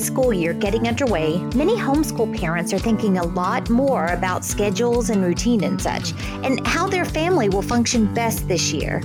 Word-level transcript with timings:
school 0.00 0.32
year 0.32 0.52
getting 0.52 0.88
underway, 0.88 1.38
many 1.54 1.76
homeschool 1.76 2.36
parents 2.36 2.72
are 2.72 2.78
thinking 2.78 3.18
a 3.18 3.24
lot 3.24 3.70
more 3.70 4.06
about 4.06 4.44
schedules 4.44 5.10
and 5.10 5.22
routine 5.22 5.62
and 5.64 5.80
such, 5.80 6.12
and 6.42 6.66
how 6.66 6.88
their 6.88 7.04
family 7.04 7.48
will 7.48 7.62
function 7.62 8.12
best 8.14 8.48
this 8.48 8.72
year. 8.72 9.02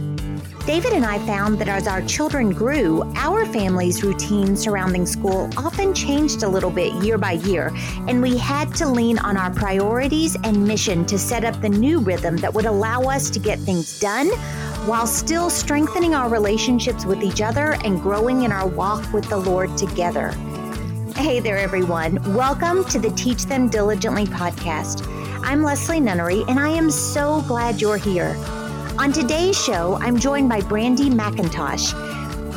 David 0.66 0.94
and 0.94 1.06
I 1.06 1.20
found 1.28 1.60
that 1.60 1.68
as 1.68 1.88
our 1.88 2.02
children 2.02 2.50
grew, 2.50 3.04
our 3.16 3.46
family's 3.46 4.04
routine 4.04 4.58
surrounding 4.58 5.06
school 5.06 5.48
often 5.58 5.94
changed 5.94 6.42
a 6.42 6.50
little 6.50 6.72
bit 6.72 6.92
year 7.04 7.20
by 7.20 7.34
year, 7.34 7.72
and 8.08 8.20
we 8.20 8.36
had 8.36 8.74
to 8.76 8.88
lean 8.88 9.20
on 9.20 9.38
our 9.38 9.52
priorities 9.52 10.36
and 10.44 10.68
mission 10.68 11.06
to 11.06 11.20
set 11.20 11.46
up 11.46 11.62
the 11.62 11.70
new 11.70 12.00
rhythm 12.00 12.36
that 12.38 12.52
would 12.52 12.66
allow 12.66 13.04
us 13.04 13.30
to 13.30 13.38
get 13.38 13.60
things 13.60 14.00
done 14.00 14.28
while 14.88 15.06
still 15.06 15.52
strengthening 15.52 16.16
our 16.16 16.30
relationships 16.30 17.06
with 17.06 17.22
each 17.22 17.42
other 17.42 17.74
and 17.84 18.02
growing 18.02 18.42
in 18.42 18.52
our 18.52 18.68
walk 18.68 19.14
with 19.14 19.30
the 19.30 19.38
Lord 19.38 19.78
together. 19.78 20.34
Hey 21.16 21.40
there, 21.40 21.58
everyone. 21.58 22.22
Welcome 22.36 22.84
to 22.90 23.00
the 23.00 23.10
Teach 23.12 23.46
Them 23.46 23.70
Diligently 23.70 24.26
podcast. 24.26 25.08
I'm 25.44 25.64
Leslie 25.64 26.02
Nunnery, 26.02 26.44
and 26.50 26.60
I 26.60 26.68
am 26.68 26.92
so 26.92 27.42
glad 27.48 27.80
you're 27.80 27.96
here. 27.96 28.36
On 29.00 29.14
today's 29.14 29.58
show, 29.58 29.96
I'm 30.02 30.20
joined 30.20 30.50
by 30.50 30.60
Brandi 30.60 31.10
McIntosh. 31.10 31.94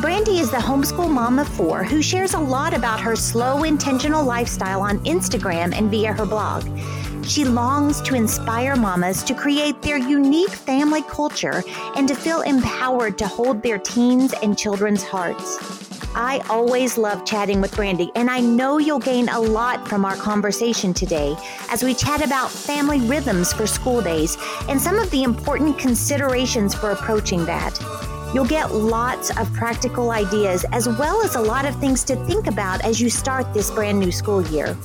Brandi 0.02 0.40
is 0.40 0.50
the 0.50 0.56
homeschool 0.56 1.08
mom 1.08 1.38
of 1.38 1.48
four 1.48 1.84
who 1.84 2.02
shares 2.02 2.34
a 2.34 2.40
lot 2.40 2.74
about 2.74 2.98
her 2.98 3.14
slow, 3.14 3.62
intentional 3.62 4.24
lifestyle 4.24 4.80
on 4.80 4.98
Instagram 5.04 5.72
and 5.72 5.88
via 5.88 6.12
her 6.12 6.26
blog. 6.26 6.64
She 7.24 7.44
longs 7.44 8.00
to 8.02 8.16
inspire 8.16 8.74
mamas 8.74 9.22
to 9.22 9.34
create 9.34 9.80
their 9.82 9.98
unique 9.98 10.50
family 10.50 11.02
culture 11.02 11.62
and 11.94 12.08
to 12.08 12.16
feel 12.16 12.40
empowered 12.40 13.18
to 13.18 13.28
hold 13.28 13.62
their 13.62 13.78
teens 13.78 14.34
and 14.42 14.58
children's 14.58 15.04
hearts. 15.04 15.77
I 16.20 16.40
always 16.50 16.98
love 16.98 17.24
chatting 17.24 17.60
with 17.60 17.70
Brandi, 17.76 18.10
and 18.16 18.28
I 18.28 18.40
know 18.40 18.78
you'll 18.78 18.98
gain 18.98 19.28
a 19.28 19.38
lot 19.38 19.86
from 19.86 20.04
our 20.04 20.16
conversation 20.16 20.92
today 20.92 21.36
as 21.70 21.84
we 21.84 21.94
chat 21.94 22.26
about 22.26 22.50
family 22.50 23.00
rhythms 23.02 23.52
for 23.52 23.68
school 23.68 24.02
days 24.02 24.36
and 24.68 24.82
some 24.82 24.98
of 24.98 25.08
the 25.12 25.22
important 25.22 25.78
considerations 25.78 26.74
for 26.74 26.90
approaching 26.90 27.46
that. 27.46 27.78
You'll 28.34 28.46
get 28.46 28.74
lots 28.74 29.30
of 29.38 29.52
practical 29.52 30.10
ideas 30.10 30.66
as 30.72 30.88
well 30.88 31.22
as 31.22 31.36
a 31.36 31.40
lot 31.40 31.64
of 31.64 31.78
things 31.78 32.02
to 32.04 32.16
think 32.26 32.48
about 32.48 32.84
as 32.84 33.00
you 33.00 33.10
start 33.10 33.54
this 33.54 33.70
brand 33.70 34.00
new 34.00 34.10
school 34.10 34.44
year. 34.48 34.76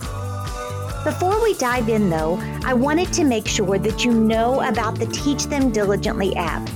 Before 1.04 1.42
we 1.42 1.56
dive 1.56 1.90
in, 1.90 2.12
though, 2.12 2.38
I 2.64 2.76
wanted 2.76 3.12
to 3.14 3.24
make 3.24 3.48
sure 3.48 3.80
that 3.80 4.06
you 4.06 4.14
know 4.14 4.62
about 4.62 5.00
the 5.00 5.08
Teach 5.08 5.46
Them 5.46 5.72
Diligently 5.72 6.36
app. 6.36 6.70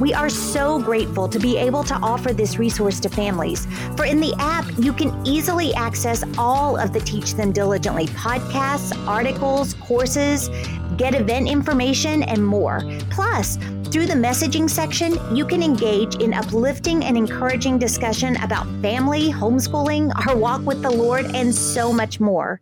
We 0.00 0.12
are 0.12 0.28
so 0.28 0.80
grateful 0.80 1.28
to 1.28 1.38
be 1.38 1.56
able 1.56 1.84
to 1.84 1.94
offer 1.94 2.32
this 2.32 2.58
resource 2.58 2.98
to 3.00 3.08
families. 3.08 3.66
For 3.96 4.04
in 4.04 4.18
the 4.18 4.34
app, 4.38 4.64
you 4.76 4.92
can 4.92 5.24
easily 5.24 5.72
access 5.74 6.24
all 6.36 6.76
of 6.76 6.92
the 6.92 6.98
Teach 6.98 7.34
Them 7.34 7.52
Diligently 7.52 8.06
podcasts, 8.08 8.92
articles, 9.06 9.74
courses, 9.74 10.50
get 10.96 11.14
event 11.14 11.48
information, 11.48 12.24
and 12.24 12.44
more. 12.44 12.82
Plus, 13.10 13.56
through 13.92 14.06
the 14.06 14.14
messaging 14.14 14.68
section, 14.68 15.16
you 15.34 15.46
can 15.46 15.62
engage 15.62 16.16
in 16.16 16.34
uplifting 16.34 17.04
and 17.04 17.16
encouraging 17.16 17.78
discussion 17.78 18.36
about 18.42 18.66
family, 18.82 19.30
homeschooling, 19.30 20.10
our 20.26 20.36
walk 20.36 20.62
with 20.62 20.82
the 20.82 20.90
Lord, 20.90 21.26
and 21.26 21.54
so 21.54 21.92
much 21.92 22.18
more. 22.18 22.60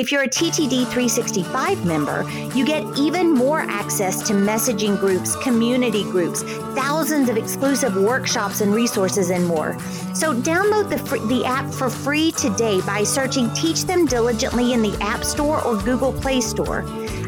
If 0.00 0.10
you're 0.10 0.22
a 0.22 0.28
TTD 0.28 0.86
365 0.86 1.84
member, 1.84 2.26
you 2.54 2.64
get 2.64 2.82
even 2.98 3.34
more 3.34 3.60
access 3.60 4.26
to 4.28 4.32
messaging 4.32 4.98
groups, 4.98 5.36
community 5.36 6.04
groups, 6.04 6.42
thousands 6.74 7.28
of 7.28 7.36
exclusive 7.36 7.94
workshops 7.96 8.62
and 8.62 8.74
resources, 8.74 9.28
and 9.28 9.46
more. 9.46 9.78
So 10.14 10.32
download 10.32 10.88
the, 10.88 10.96
free, 10.96 11.20
the 11.26 11.44
app 11.44 11.70
for 11.70 11.90
free 11.90 12.32
today 12.32 12.80
by 12.80 13.04
searching 13.04 13.52
Teach 13.52 13.84
Them 13.84 14.06
Diligently 14.06 14.72
in 14.72 14.80
the 14.80 14.96
App 15.02 15.22
Store 15.22 15.62
or 15.62 15.76
Google 15.76 16.14
Play 16.14 16.40
Store. 16.40 16.82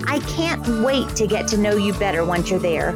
I 0.06 0.20
can't 0.20 0.66
wait 0.82 1.14
to 1.16 1.26
get 1.26 1.46
to 1.48 1.58
know 1.58 1.76
you 1.76 1.92
better 1.92 2.24
once 2.24 2.48
you're 2.48 2.58
there. 2.58 2.92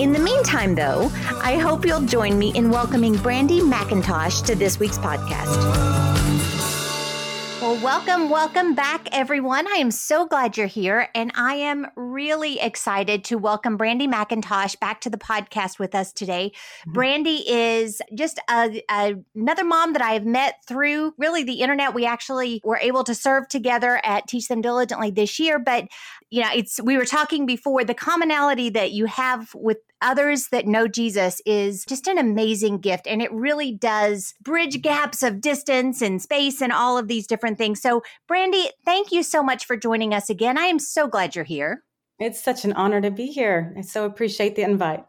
In 0.00 0.14
the 0.14 0.18
meantime, 0.18 0.74
though, 0.74 1.10
I 1.42 1.58
hope 1.58 1.84
you'll 1.84 2.06
join 2.06 2.38
me 2.38 2.50
in 2.54 2.70
welcoming 2.70 3.16
Brandi 3.16 3.60
McIntosh 3.60 4.42
to 4.46 4.54
this 4.54 4.78
week's 4.80 4.96
podcast. 4.96 6.09
Welcome, 7.82 8.28
welcome 8.28 8.74
back, 8.74 9.08
everyone. 9.10 9.66
I 9.66 9.76
am 9.76 9.90
so 9.90 10.26
glad 10.26 10.58
you're 10.58 10.66
here. 10.66 11.08
And 11.14 11.32
I 11.34 11.54
am 11.54 11.86
really 11.96 12.60
excited 12.60 13.24
to 13.24 13.38
welcome 13.38 13.78
Brandi 13.78 14.06
McIntosh 14.06 14.78
back 14.78 15.00
to 15.00 15.08
the 15.08 15.16
podcast 15.16 15.78
with 15.78 15.94
us 15.94 16.12
today. 16.12 16.52
Mm-hmm. 16.86 16.98
Brandi 16.98 17.40
is 17.46 18.02
just 18.14 18.38
a, 18.50 18.82
a, 18.90 19.14
another 19.34 19.64
mom 19.64 19.94
that 19.94 20.02
I 20.02 20.12
have 20.12 20.26
met 20.26 20.56
through 20.68 21.14
really 21.16 21.42
the 21.42 21.62
internet. 21.62 21.94
We 21.94 22.04
actually 22.04 22.60
were 22.64 22.78
able 22.82 23.02
to 23.04 23.14
serve 23.14 23.48
together 23.48 23.98
at 24.04 24.28
Teach 24.28 24.48
Them 24.48 24.60
Diligently 24.60 25.10
this 25.10 25.38
year. 25.38 25.58
But, 25.58 25.88
you 26.30 26.42
know, 26.42 26.48
it's, 26.54 26.80
we 26.80 26.96
were 26.96 27.04
talking 27.04 27.44
before 27.44 27.84
the 27.84 27.94
commonality 27.94 28.70
that 28.70 28.92
you 28.92 29.06
have 29.06 29.52
with 29.54 29.78
others 30.00 30.48
that 30.48 30.66
know 30.66 30.86
Jesus 30.86 31.42
is 31.44 31.84
just 31.84 32.06
an 32.06 32.18
amazing 32.18 32.78
gift. 32.78 33.06
And 33.06 33.20
it 33.20 33.32
really 33.32 33.72
does 33.72 34.34
bridge 34.40 34.80
gaps 34.80 35.22
of 35.22 35.40
distance 35.40 36.00
and 36.00 36.22
space 36.22 36.62
and 36.62 36.72
all 36.72 36.96
of 36.96 37.08
these 37.08 37.26
different 37.26 37.58
things. 37.58 37.82
So, 37.82 38.02
Brandi, 38.30 38.66
thank 38.84 39.12
you 39.12 39.22
so 39.22 39.42
much 39.42 39.66
for 39.66 39.76
joining 39.76 40.14
us 40.14 40.30
again. 40.30 40.56
I 40.56 40.66
am 40.66 40.78
so 40.78 41.08
glad 41.08 41.34
you're 41.34 41.44
here. 41.44 41.82
It's 42.18 42.42
such 42.42 42.64
an 42.64 42.74
honor 42.74 43.00
to 43.00 43.10
be 43.10 43.26
here. 43.26 43.74
I 43.76 43.80
so 43.80 44.04
appreciate 44.04 44.54
the 44.54 44.62
invite. 44.62 45.04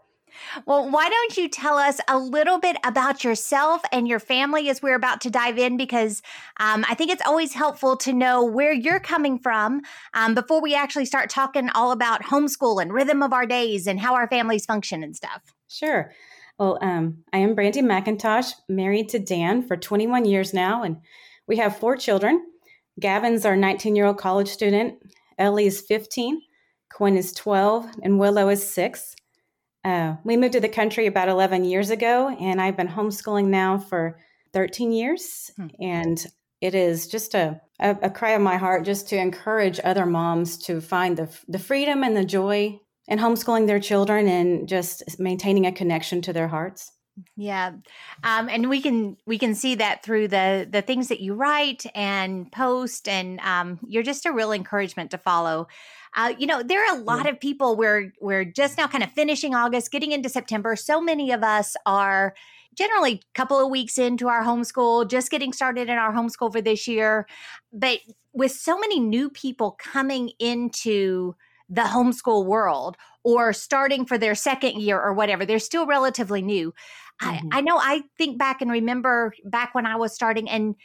Well, 0.65 0.89
why 0.89 1.09
don't 1.09 1.37
you 1.37 1.47
tell 1.47 1.77
us 1.77 1.99
a 2.07 2.17
little 2.17 2.59
bit 2.59 2.77
about 2.83 3.23
yourself 3.23 3.81
and 3.91 4.07
your 4.07 4.19
family 4.19 4.69
as 4.69 4.81
we're 4.81 4.95
about 4.95 5.21
to 5.21 5.29
dive 5.29 5.57
in? 5.57 5.77
Because 5.77 6.21
um, 6.59 6.85
I 6.89 6.95
think 6.95 7.11
it's 7.11 7.25
always 7.25 7.53
helpful 7.53 7.97
to 7.97 8.13
know 8.13 8.43
where 8.43 8.73
you're 8.73 8.99
coming 8.99 9.39
from 9.39 9.81
um, 10.13 10.33
before 10.33 10.61
we 10.61 10.75
actually 10.75 11.05
start 11.05 11.29
talking 11.29 11.69
all 11.69 11.91
about 11.91 12.23
homeschool 12.23 12.81
and 12.81 12.93
rhythm 12.93 13.21
of 13.21 13.33
our 13.33 13.45
days 13.45 13.87
and 13.87 13.99
how 13.99 14.15
our 14.15 14.27
families 14.27 14.65
function 14.65 15.03
and 15.03 15.15
stuff. 15.15 15.41
Sure. 15.67 16.11
Well, 16.59 16.77
um, 16.81 17.23
I 17.33 17.39
am 17.39 17.55
Brandi 17.55 17.81
McIntosh, 17.81 18.53
married 18.69 19.09
to 19.09 19.19
Dan 19.19 19.63
for 19.67 19.75
21 19.75 20.25
years 20.25 20.53
now, 20.53 20.83
and 20.83 20.97
we 21.47 21.57
have 21.57 21.77
four 21.77 21.97
children. 21.97 22.45
Gavin's 22.99 23.45
our 23.45 23.55
19 23.55 23.95
year 23.95 24.05
old 24.05 24.17
college 24.17 24.49
student, 24.49 24.95
Ellie 25.37 25.65
is 25.65 25.81
15, 25.81 26.39
Quinn 26.93 27.17
is 27.17 27.33
12, 27.33 27.87
and 28.03 28.19
Willow 28.19 28.49
is 28.49 28.69
six. 28.69 29.15
Uh, 29.83 30.15
we 30.23 30.37
moved 30.37 30.53
to 30.53 30.59
the 30.59 30.69
country 30.69 31.07
about 31.07 31.27
11 31.27 31.65
years 31.65 31.89
ago, 31.89 32.29
and 32.39 32.61
I've 32.61 32.77
been 32.77 32.87
homeschooling 32.87 33.47
now 33.47 33.77
for 33.77 34.19
13 34.53 34.91
years. 34.91 35.51
Hmm. 35.57 35.67
And 35.79 36.25
it 36.61 36.75
is 36.75 37.07
just 37.07 37.33
a, 37.33 37.59
a, 37.79 37.97
a, 38.03 38.09
cry 38.09 38.31
of 38.31 38.41
my 38.41 38.57
heart 38.57 38.85
just 38.85 39.09
to 39.09 39.17
encourage 39.17 39.79
other 39.83 40.05
moms 40.05 40.57
to 40.59 40.79
find 40.79 41.17
the, 41.17 41.35
the 41.47 41.57
freedom 41.57 42.03
and 42.03 42.15
the 42.15 42.23
joy 42.23 42.79
in 43.07 43.17
homeschooling 43.17 43.65
their 43.65 43.79
children 43.79 44.27
and 44.27 44.69
just 44.69 45.19
maintaining 45.19 45.65
a 45.65 45.71
connection 45.71 46.21
to 46.21 46.33
their 46.33 46.47
hearts. 46.47 46.91
Yeah. 47.35 47.73
Um, 48.23 48.47
and 48.49 48.69
we 48.69 48.81
can 48.81 49.17
we 49.25 49.37
can 49.37 49.53
see 49.53 49.75
that 49.75 50.03
through 50.03 50.29
the 50.29 50.67
the 50.69 50.81
things 50.81 51.09
that 51.09 51.19
you 51.19 51.33
write 51.33 51.85
and 51.93 52.49
post 52.51 53.07
and 53.07 53.39
um, 53.41 53.79
you're 53.85 54.01
just 54.01 54.25
a 54.25 54.31
real 54.31 54.53
encouragement 54.53 55.11
to 55.11 55.17
follow. 55.17 55.67
Uh, 56.16 56.33
you 56.38 56.45
know, 56.45 56.61
there 56.61 56.83
are 56.85 56.97
a 56.97 56.99
lot 56.99 57.25
yeah. 57.25 57.31
of 57.31 57.39
people. 57.39 57.75
We're 57.75 58.11
we're 58.19 58.45
just 58.45 58.77
now 58.77 58.88
kind 58.88 59.03
of 59.03 59.11
finishing 59.11 59.55
August, 59.55 59.91
getting 59.91 60.11
into 60.11 60.29
September. 60.29 60.75
So 60.75 61.01
many 61.01 61.31
of 61.31 61.44
us 61.44 61.75
are 61.85 62.33
generally 62.75 63.13
a 63.13 63.19
couple 63.33 63.59
of 63.59 63.69
weeks 63.69 63.97
into 63.97 64.27
our 64.27 64.44
homeschool, 64.44 65.09
just 65.09 65.31
getting 65.31 65.53
started 65.53 65.89
in 65.89 65.97
our 65.97 66.13
homeschool 66.13 66.51
for 66.51 66.61
this 66.61 66.88
year. 66.88 67.27
But 67.72 67.99
with 68.33 68.51
so 68.51 68.77
many 68.77 68.99
new 68.99 69.29
people 69.29 69.72
coming 69.72 70.31
into 70.39 71.35
the 71.69 71.81
homeschool 71.81 72.45
world 72.45 72.97
or 73.23 73.53
starting 73.53 74.05
for 74.05 74.17
their 74.17 74.35
second 74.35 74.81
year 74.81 75.01
or 75.01 75.13
whatever, 75.13 75.45
they're 75.45 75.59
still 75.59 75.85
relatively 75.85 76.41
new. 76.41 76.73
Mm-hmm. 77.22 77.47
I, 77.51 77.59
I 77.59 77.61
know 77.61 77.78
I 77.78 78.03
think 78.17 78.37
back 78.37 78.61
and 78.61 78.72
remember 78.72 79.34
back 79.46 79.73
when 79.75 79.85
I 79.85 79.96
was 79.96 80.13
starting 80.13 80.49
and 80.49 80.75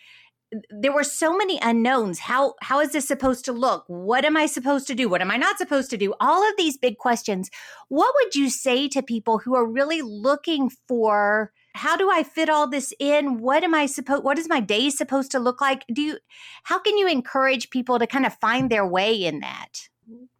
there 0.70 0.92
were 0.92 1.04
so 1.04 1.36
many 1.36 1.58
unknowns. 1.60 2.20
How 2.20 2.54
how 2.62 2.80
is 2.80 2.92
this 2.92 3.08
supposed 3.08 3.44
to 3.46 3.52
look? 3.52 3.84
What 3.88 4.24
am 4.24 4.36
i 4.36 4.46
supposed 4.46 4.86
to 4.88 4.94
do? 4.94 5.08
What 5.08 5.20
am 5.20 5.30
i 5.30 5.36
not 5.36 5.58
supposed 5.58 5.90
to 5.90 5.96
do? 5.96 6.14
All 6.20 6.48
of 6.48 6.56
these 6.56 6.76
big 6.76 6.98
questions. 6.98 7.50
What 7.88 8.14
would 8.16 8.34
you 8.34 8.50
say 8.50 8.88
to 8.88 9.02
people 9.02 9.38
who 9.38 9.54
are 9.54 9.66
really 9.66 10.02
looking 10.02 10.70
for 10.88 11.52
how 11.74 11.96
do 11.96 12.10
i 12.10 12.22
fit 12.22 12.48
all 12.48 12.68
this 12.68 12.92
in? 12.98 13.40
What 13.40 13.64
am 13.64 13.74
i 13.74 13.86
supposed 13.86 14.24
what 14.24 14.38
is 14.38 14.48
my 14.48 14.60
day 14.60 14.90
supposed 14.90 15.32
to 15.32 15.38
look 15.38 15.60
like? 15.60 15.84
Do 15.92 16.02
you 16.02 16.18
how 16.62 16.78
can 16.78 16.96
you 16.96 17.08
encourage 17.08 17.70
people 17.70 17.98
to 17.98 18.06
kind 18.06 18.26
of 18.26 18.34
find 18.34 18.70
their 18.70 18.86
way 18.86 19.24
in 19.24 19.40
that? 19.40 19.88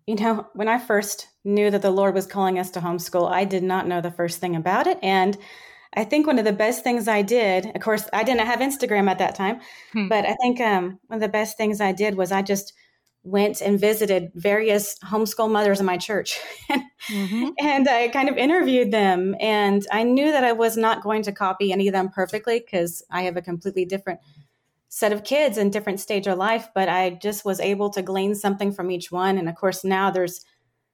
You 0.07 0.15
know 0.15 0.47
when 0.55 0.69
i 0.69 0.79
first 0.79 1.29
knew 1.45 1.71
that 1.71 1.83
the 1.83 1.91
lord 1.91 2.15
was 2.15 2.27
calling 2.27 2.61
us 2.61 2.71
to 2.71 2.81
homeschool 2.81 3.29
i 3.31 3.45
did 3.45 3.65
not 3.65 3.89
know 3.89 4.01
the 4.01 4.11
first 4.11 4.39
thing 4.39 4.55
about 4.55 4.87
it 4.87 4.99
and 5.03 5.37
I 5.97 6.05
think 6.05 6.27
one 6.27 6.39
of 6.39 6.45
the 6.45 6.53
best 6.53 6.85
things 6.85 7.09
I 7.09 7.23
did, 7.23 7.75
of 7.75 7.81
course, 7.81 8.09
I 8.13 8.23
didn't 8.23 8.47
have 8.47 8.61
Instagram 8.61 9.09
at 9.09 9.19
that 9.19 9.35
time, 9.35 9.61
hmm. 9.93 10.09
but 10.09 10.27
I 10.27 10.35
think 10.43 10.61
um, 10.61 10.99
one 11.07 11.17
of 11.17 11.21
the 11.21 11.29
best 11.29 11.57
things 11.57 11.81
I 11.81 11.93
did 11.93 12.17
was 12.17 12.31
I 12.33 12.43
just 12.43 12.75
went 13.27 13.61
and 13.61 13.81
visited 13.81 14.31
various 14.35 14.97
homeschool 15.01 15.51
mothers 15.51 15.81
in 15.81 15.87
my 15.87 15.97
church 15.97 16.39
mm-hmm. 16.71 17.49
and 17.61 17.89
I 17.89 18.07
kind 18.09 18.29
of 18.29 18.37
interviewed 18.37 18.93
them. 18.93 19.35
And 19.41 19.85
I 19.91 20.05
knew 20.05 20.31
that 20.31 20.45
I 20.45 20.53
was 20.53 20.77
not 20.77 21.03
going 21.03 21.23
to 21.25 21.33
copy 21.33 21.73
any 21.73 21.89
of 21.89 21.93
them 21.93 22.09
perfectly 22.09 22.61
because 22.61 23.05
I 23.11 23.23
have 23.23 23.37
a 23.37 23.43
completely 23.43 23.85
different 23.85 24.21
set 24.89 25.13
of 25.13 25.25
kids 25.25 25.59
and 25.59 25.73
different 25.73 25.99
stage 25.99 26.29
of 26.29 26.39
life, 26.39 26.69
but 26.73 26.89
I 26.89 27.11
just 27.11 27.45
was 27.45 27.59
able 27.59 27.91
to 27.91 28.03
glean 28.03 28.37
something 28.37 28.73
from 28.73 28.93
each 28.93 29.11
one. 29.11 29.39
And 29.39 29.49
of 29.49 29.57
course, 29.57 29.83
now 29.83 30.13
there's 30.13 30.45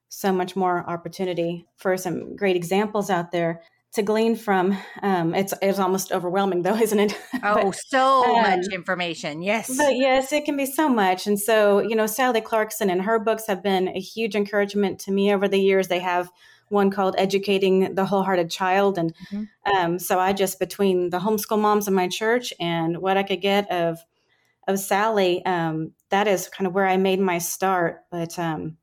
so 0.08 0.32
much 0.32 0.56
more 0.56 0.88
opportunity 0.88 1.66
for 1.76 1.98
some 1.98 2.34
great 2.34 2.56
examples 2.56 3.10
out 3.10 3.30
there 3.30 3.62
to 3.94 4.02
glean 4.02 4.36
from. 4.36 4.76
Um, 5.02 5.34
it's 5.34 5.52
it's 5.60 5.78
almost 5.78 6.12
overwhelming 6.12 6.62
though, 6.62 6.76
isn't 6.86 6.98
it? 6.98 7.18
Oh, 7.42 7.70
but, 7.70 7.76
so 7.76 8.24
um, 8.24 8.42
much 8.42 8.66
information. 8.72 9.42
Yes. 9.42 9.76
But 9.76 9.96
yes, 9.96 10.32
it 10.32 10.44
can 10.44 10.56
be 10.56 10.66
so 10.66 10.88
much. 10.88 11.26
And 11.26 11.38
so, 11.38 11.80
you 11.80 11.94
know, 11.94 12.06
Sally 12.06 12.40
Clarkson 12.40 12.90
and 12.90 13.02
her 13.02 13.18
books 13.18 13.46
have 13.46 13.62
been 13.62 13.88
a 13.88 14.00
huge 14.00 14.34
encouragement 14.34 14.98
to 15.00 15.12
me 15.12 15.32
over 15.32 15.48
the 15.48 15.60
years. 15.60 15.88
They 15.88 16.00
have 16.00 16.30
one 16.68 16.90
called 16.90 17.14
Educating 17.18 17.94
the 17.94 18.04
Wholehearted 18.04 18.50
Child. 18.50 18.96
And 18.96 19.14
mm-hmm. 19.30 19.72
um, 19.76 19.98
so 19.98 20.18
I 20.18 20.32
just, 20.32 20.58
between 20.58 21.10
the 21.10 21.18
homeschool 21.18 21.60
moms 21.60 21.86
in 21.86 21.94
my 21.94 22.08
church 22.08 22.52
and 22.58 22.98
what 22.98 23.18
I 23.18 23.22
could 23.22 23.42
get 23.42 23.70
of, 23.70 23.98
of 24.66 24.78
Sally, 24.78 25.44
um, 25.44 25.92
that 26.08 26.26
is 26.26 26.48
kind 26.48 26.66
of 26.66 26.74
where 26.74 26.86
I 26.86 26.96
made 26.96 27.20
my 27.20 27.38
start. 27.38 28.04
But, 28.10 28.38
um, 28.38 28.78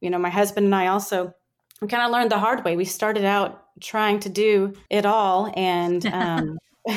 you 0.00 0.08
know, 0.08 0.18
my 0.18 0.30
husband 0.30 0.66
and 0.66 0.74
I 0.74 0.86
also, 0.86 1.34
we 1.80 1.88
kind 1.88 2.04
of 2.04 2.12
learned 2.12 2.30
the 2.30 2.38
hard 2.38 2.64
way. 2.64 2.76
We 2.76 2.84
started 2.84 3.24
out 3.24 3.61
trying 3.80 4.20
to 4.20 4.28
do 4.28 4.74
it 4.90 5.06
all 5.06 5.52
and, 5.56 6.04
um, 6.12 6.58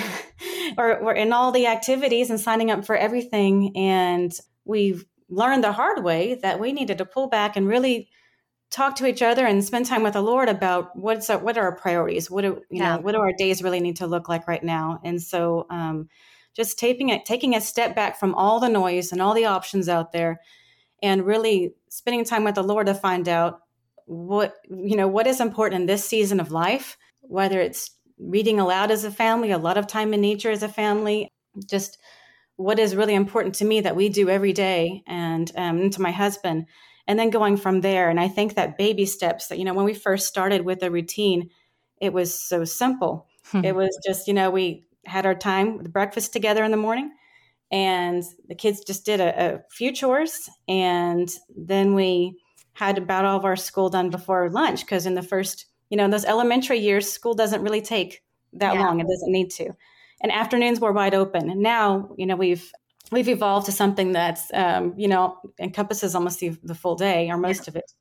or 0.78 1.00
we're 1.04 1.14
in 1.14 1.34
all 1.34 1.52
the 1.52 1.68
activities 1.68 2.30
and 2.30 2.40
signing 2.40 2.72
up 2.72 2.86
for 2.86 2.96
everything. 2.96 3.76
And 3.76 4.32
we've 4.64 5.06
learned 5.30 5.64
the 5.64 5.72
hard 5.72 6.04
way 6.04 6.36
that 6.42 6.60
we 6.60 6.72
needed 6.74 6.98
to 7.00 7.06
pull 7.06 7.28
back 7.28 7.56
and 7.56 7.68
really 7.68 8.10
talk 8.72 8.96
to 8.96 9.06
each 9.06 9.22
other 9.22 9.46
and 9.46 9.64
spend 9.64 9.86
time 9.86 10.04
with 10.04 10.14
the 10.14 10.22
Lord 10.22 10.50
about 10.50 10.96
what's 10.96 11.30
our, 11.30 11.38
what 11.38 11.58
are 11.58 11.64
our 11.64 11.76
priorities? 11.76 12.30
What 12.30 12.42
do 12.42 12.62
you 12.70 12.82
yeah. 12.82 12.96
know? 12.96 13.02
What 13.02 13.14
do 13.14 13.22
our 13.22 13.34
days 13.38 13.64
really 13.64 13.80
need 13.80 13.98
to 13.98 14.08
look 14.08 14.28
like 14.28 14.48
right 14.48 14.64
now? 14.64 15.00
And 15.04 15.22
so, 15.22 15.66
um, 15.70 16.10
just 16.56 16.80
taking 16.80 17.10
it, 17.10 17.26
taking 17.26 17.56
a 17.56 17.62
step 17.62 17.96
back 17.96 18.18
from 18.18 18.34
all 18.34 18.60
the 18.60 18.70
noise 18.70 19.12
and 19.12 19.22
all 19.22 19.34
the 19.34 19.46
options 19.46 19.90
out 19.90 20.12
there, 20.12 20.40
and 21.02 21.26
really 21.26 21.74
spending 21.90 22.24
time 22.24 22.44
with 22.44 22.56
the 22.56 22.64
Lord 22.64 22.88
to 22.88 22.94
find 22.94 23.28
out 23.28 23.62
what 24.06 24.56
you 24.70 24.96
know 24.96 25.08
what 25.08 25.28
is 25.28 25.40
important 25.40 25.82
in 25.82 25.88
this 25.88 26.06
season 26.06 26.40
of 26.40 26.52
life. 26.52 26.98
Whether 27.22 27.60
it's 27.60 27.92
reading 28.20 28.60
aloud 28.60 28.92
as 28.92 29.04
a 29.04 29.12
family, 29.12 29.52
a 29.52 29.58
lot 29.58 29.78
of 29.78 29.88
time 29.88 30.14
in 30.14 30.22
nature 30.22 30.52
as 30.52 30.64
a 30.64 30.70
family, 30.70 31.30
just 31.70 31.98
what 32.56 32.80
is 32.80 32.96
really 32.96 33.16
important 33.16 33.56
to 33.56 33.66
me 33.66 33.82
that 33.82 33.96
we 33.96 34.10
do 34.10 34.30
every 34.30 34.54
day, 34.54 35.04
and 35.08 35.52
um, 35.56 35.90
to 35.90 36.02
my 36.02 36.12
husband 36.12 36.68
and 37.08 37.20
then 37.20 37.30
going 37.30 37.58
from 37.58 37.82
there. 37.82 38.10
And 38.10 38.20
I 38.20 38.28
think 38.28 38.56
that 38.56 38.78
baby 38.78 39.06
steps 39.06 39.48
that, 39.48 39.60
you 39.60 39.66
know, 39.66 39.74
when 39.74 39.86
we 39.86 39.94
first 39.94 40.28
started 40.28 40.66
with 40.66 40.80
the 40.80 40.92
routine, 40.92 41.50
it 42.02 42.14
was 42.14 42.34
so 42.34 42.66
simple. 42.66 43.28
Hmm. 43.52 43.64
It 43.64 43.76
was 43.76 43.98
just, 44.06 44.28
you 44.28 44.34
know, 44.34 44.50
we 44.50 44.86
had 45.06 45.26
our 45.26 45.36
time 45.36 45.78
with 45.78 45.94
breakfast 45.94 46.34
together 46.34 46.64
in 46.64 46.72
the 46.72 46.78
morning 46.78 47.12
and 47.72 48.24
the 48.48 48.56
kids 48.56 48.84
just 48.84 49.06
did 49.06 49.20
a, 49.20 49.56
a 49.56 49.60
few 49.70 49.92
chores. 49.92 50.50
And 50.68 51.30
then 51.56 51.94
we 51.94 52.40
had 52.76 52.98
about 52.98 53.26
all 53.26 53.38
of 53.38 53.46
our 53.46 53.56
school 53.56 53.90
done 53.90 54.10
before 54.10 54.50
lunch 54.50 54.82
because 54.82 55.06
in 55.06 55.16
the 55.16 55.24
first, 55.24 55.66
you 55.90 55.98
know, 55.98 56.06
in 56.06 56.12
those 56.12 56.26
elementary 56.26 56.78
years, 56.78 57.12
school 57.12 57.34
doesn't 57.34 57.64
really 57.64 57.82
take 57.82 58.22
that 58.54 58.76
yeah. 58.76 58.82
long. 58.82 59.00
It 59.00 59.08
doesn't 59.08 59.32
need 59.32 59.50
to. 59.52 59.72
And 60.22 60.32
afternoons 60.32 60.80
were 60.80 60.92
wide 60.92 61.14
open. 61.14 61.50
And 61.50 61.62
now, 61.62 62.14
you 62.18 62.26
know, 62.26 62.36
we've 62.36 62.72
we've 63.12 63.30
evolved 63.30 63.66
to 63.68 63.72
something 63.72 64.12
that's 64.12 64.52
um, 64.54 64.94
you 64.98 65.08
know 65.08 65.38
encompasses 65.60 66.16
almost 66.16 66.40
the, 66.40 66.58
the 66.64 66.76
full 66.76 66.96
day 66.96 67.30
or 67.30 67.38
most 67.38 67.68
of 67.68 67.76
it 67.76 67.94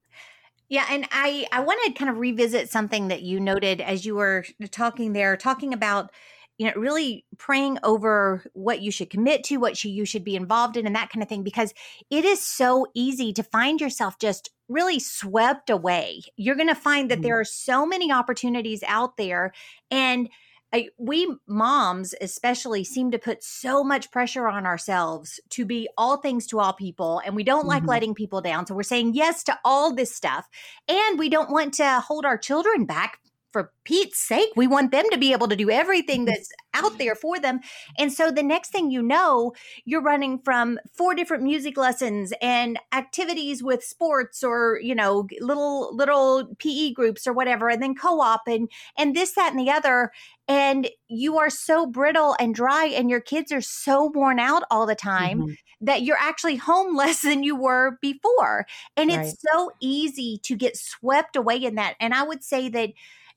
yeah 0.68 0.86
and 0.90 1.06
i 1.12 1.46
i 1.52 1.60
want 1.60 1.78
to 1.84 1.92
kind 1.92 2.10
of 2.10 2.18
revisit 2.18 2.70
something 2.70 3.08
that 3.08 3.22
you 3.22 3.38
noted 3.38 3.80
as 3.80 4.06
you 4.06 4.14
were 4.14 4.44
talking 4.70 5.12
there 5.12 5.36
talking 5.36 5.72
about 5.74 6.10
you 6.58 6.66
know 6.66 6.72
really 6.76 7.24
praying 7.38 7.78
over 7.82 8.44
what 8.52 8.80
you 8.80 8.90
should 8.90 9.10
commit 9.10 9.44
to 9.44 9.56
what 9.56 9.82
you 9.84 10.04
should 10.04 10.24
be 10.24 10.36
involved 10.36 10.76
in 10.76 10.86
and 10.86 10.94
that 10.94 11.10
kind 11.10 11.22
of 11.22 11.28
thing 11.28 11.42
because 11.42 11.74
it 12.10 12.24
is 12.24 12.44
so 12.44 12.86
easy 12.94 13.32
to 13.32 13.42
find 13.42 13.80
yourself 13.80 14.18
just 14.18 14.50
really 14.68 14.98
swept 14.98 15.70
away 15.70 16.20
you're 16.36 16.56
going 16.56 16.68
to 16.68 16.74
find 16.74 17.10
that 17.10 17.16
mm-hmm. 17.16 17.24
there 17.24 17.40
are 17.40 17.44
so 17.44 17.84
many 17.84 18.12
opportunities 18.12 18.82
out 18.86 19.16
there 19.16 19.52
and 19.90 20.28
I, 20.72 20.88
we 20.98 21.32
moms 21.46 22.16
especially 22.20 22.82
seem 22.82 23.12
to 23.12 23.18
put 23.18 23.44
so 23.44 23.84
much 23.84 24.10
pressure 24.10 24.48
on 24.48 24.66
ourselves 24.66 25.38
to 25.50 25.64
be 25.64 25.88
all 25.96 26.16
things 26.16 26.48
to 26.48 26.58
all 26.58 26.72
people 26.72 27.20
and 27.24 27.36
we 27.36 27.44
don't 27.44 27.60
mm-hmm. 27.60 27.68
like 27.68 27.86
letting 27.86 28.14
people 28.14 28.40
down 28.40 28.66
so 28.66 28.74
we're 28.74 28.82
saying 28.82 29.14
yes 29.14 29.44
to 29.44 29.58
all 29.64 29.94
this 29.94 30.14
stuff 30.14 30.48
and 30.88 31.18
we 31.18 31.28
don't 31.28 31.50
want 31.50 31.74
to 31.74 32.00
hold 32.00 32.24
our 32.24 32.38
children 32.38 32.86
back 32.86 33.20
for 33.54 33.70
Pete's 33.84 34.18
sake, 34.18 34.48
we 34.56 34.66
want 34.66 34.90
them 34.90 35.04
to 35.12 35.16
be 35.16 35.30
able 35.30 35.46
to 35.46 35.54
do 35.54 35.70
everything 35.70 36.24
that's 36.24 36.48
out 36.74 36.98
there 36.98 37.14
for 37.14 37.38
them. 37.38 37.60
And 37.96 38.12
so 38.12 38.32
the 38.32 38.42
next 38.42 38.72
thing 38.72 38.90
you 38.90 39.00
know, 39.00 39.52
you're 39.84 40.02
running 40.02 40.40
from 40.40 40.80
four 40.92 41.14
different 41.14 41.44
music 41.44 41.76
lessons 41.76 42.32
and 42.42 42.80
activities 42.92 43.62
with 43.62 43.84
sports 43.84 44.42
or, 44.42 44.80
you 44.82 44.92
know, 44.92 45.28
little 45.40 45.94
little 45.94 46.48
PE 46.58 46.94
groups 46.94 47.28
or 47.28 47.32
whatever 47.32 47.68
and 47.68 47.80
then 47.80 47.94
co-op 47.94 48.40
and 48.48 48.68
and 48.98 49.14
this 49.14 49.36
that 49.36 49.52
and 49.52 49.60
the 49.60 49.70
other 49.70 50.10
and 50.48 50.90
you 51.08 51.38
are 51.38 51.48
so 51.48 51.86
brittle 51.86 52.34
and 52.40 52.56
dry 52.56 52.86
and 52.86 53.08
your 53.08 53.20
kids 53.20 53.52
are 53.52 53.60
so 53.60 54.10
worn 54.12 54.40
out 54.40 54.64
all 54.68 54.84
the 54.84 54.96
time 54.96 55.42
mm-hmm. 55.42 55.52
that 55.80 56.02
you're 56.02 56.18
actually 56.20 56.56
home 56.56 56.96
less 56.96 57.22
than 57.22 57.44
you 57.44 57.54
were 57.54 57.98
before. 58.02 58.66
And 58.96 59.10
right. 59.10 59.20
it's 59.20 59.36
so 59.52 59.70
easy 59.80 60.40
to 60.42 60.56
get 60.56 60.76
swept 60.76 61.36
away 61.36 61.58
in 61.58 61.76
that. 61.76 61.94
And 62.00 62.12
I 62.12 62.24
would 62.24 62.42
say 62.42 62.68
that 62.70 62.90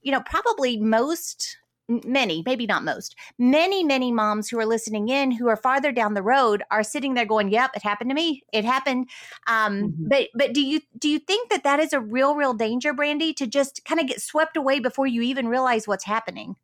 you 0.07 0.13
know, 0.13 0.21
probably 0.21 0.77
most 0.77 1.57
many, 2.05 2.41
maybe 2.45 2.65
not 2.65 2.81
most, 2.81 3.13
many, 3.37 3.83
many 3.83 4.09
moms 4.09 4.47
who 4.47 4.57
are 4.57 4.65
listening 4.65 5.09
in 5.09 5.31
who 5.31 5.49
are 5.49 5.57
farther 5.57 5.91
down 5.91 6.13
the 6.13 6.23
road 6.23 6.63
are 6.71 6.81
sitting 6.81 7.13
there 7.13 7.25
going, 7.25 7.49
"Yep, 7.49 7.71
it 7.75 7.83
happened 7.83 8.09
to 8.09 8.15
me. 8.15 8.41
It 8.53 8.63
happened." 8.63 9.09
Um, 9.47 9.83
mm-hmm. 9.83 10.07
But 10.07 10.29
but 10.33 10.53
do 10.53 10.61
you 10.61 10.79
do 10.97 11.09
you 11.09 11.19
think 11.19 11.49
that 11.49 11.65
that 11.65 11.81
is 11.81 11.91
a 11.91 11.99
real 11.99 12.35
real 12.35 12.53
danger, 12.53 12.93
Brandi, 12.93 13.35
to 13.35 13.47
just 13.47 13.83
kind 13.83 13.99
of 13.99 14.07
get 14.07 14.21
swept 14.21 14.55
away 14.55 14.79
before 14.79 15.07
you 15.07 15.21
even 15.23 15.49
realize 15.49 15.89
what's 15.89 16.05
happening? 16.05 16.55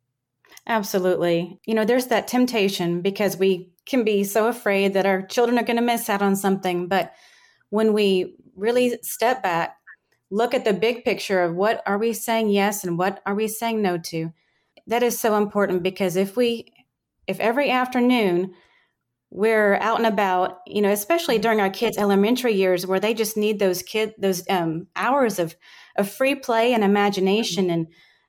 Absolutely. 0.66 1.60
You 1.66 1.74
know, 1.74 1.84
there's 1.84 2.06
that 2.06 2.26
temptation 2.26 3.02
because 3.02 3.36
we 3.36 3.74
can 3.84 4.04
be 4.04 4.24
so 4.24 4.48
afraid 4.48 4.94
that 4.94 5.04
our 5.04 5.20
children 5.20 5.58
are 5.58 5.64
going 5.64 5.76
to 5.76 5.82
miss 5.82 6.08
out 6.08 6.22
on 6.22 6.34
something, 6.34 6.88
but 6.88 7.12
when 7.68 7.92
we 7.92 8.36
really 8.56 8.96
step 9.02 9.42
back 9.42 9.76
look 10.30 10.54
at 10.54 10.64
the 10.64 10.72
big 10.72 11.04
picture 11.04 11.42
of 11.42 11.54
what 11.54 11.82
are 11.86 11.98
we 11.98 12.12
saying 12.12 12.50
yes 12.50 12.84
and 12.84 12.98
what 12.98 13.22
are 13.26 13.34
we 13.34 13.48
saying 13.48 13.82
no 13.82 13.98
to. 13.98 14.32
That 14.86 15.02
is 15.02 15.18
so 15.18 15.36
important 15.36 15.82
because 15.82 16.16
if 16.16 16.36
we 16.36 16.72
if 17.26 17.40
every 17.40 17.70
afternoon 17.70 18.54
we're 19.30 19.74
out 19.76 19.98
and 19.98 20.06
about 20.06 20.60
you 20.66 20.80
know 20.80 20.90
especially 20.90 21.38
during 21.38 21.60
our 21.60 21.70
kids 21.70 21.98
elementary 21.98 22.54
years 22.54 22.86
where 22.86 23.00
they 23.00 23.12
just 23.12 23.36
need 23.36 23.58
those 23.58 23.82
kid 23.82 24.14
those 24.18 24.48
um, 24.48 24.86
hours 24.94 25.38
of 25.38 25.56
of 25.96 26.08
free 26.08 26.34
play 26.34 26.72
and 26.72 26.84
imagination 26.84 27.68
and 27.70 27.86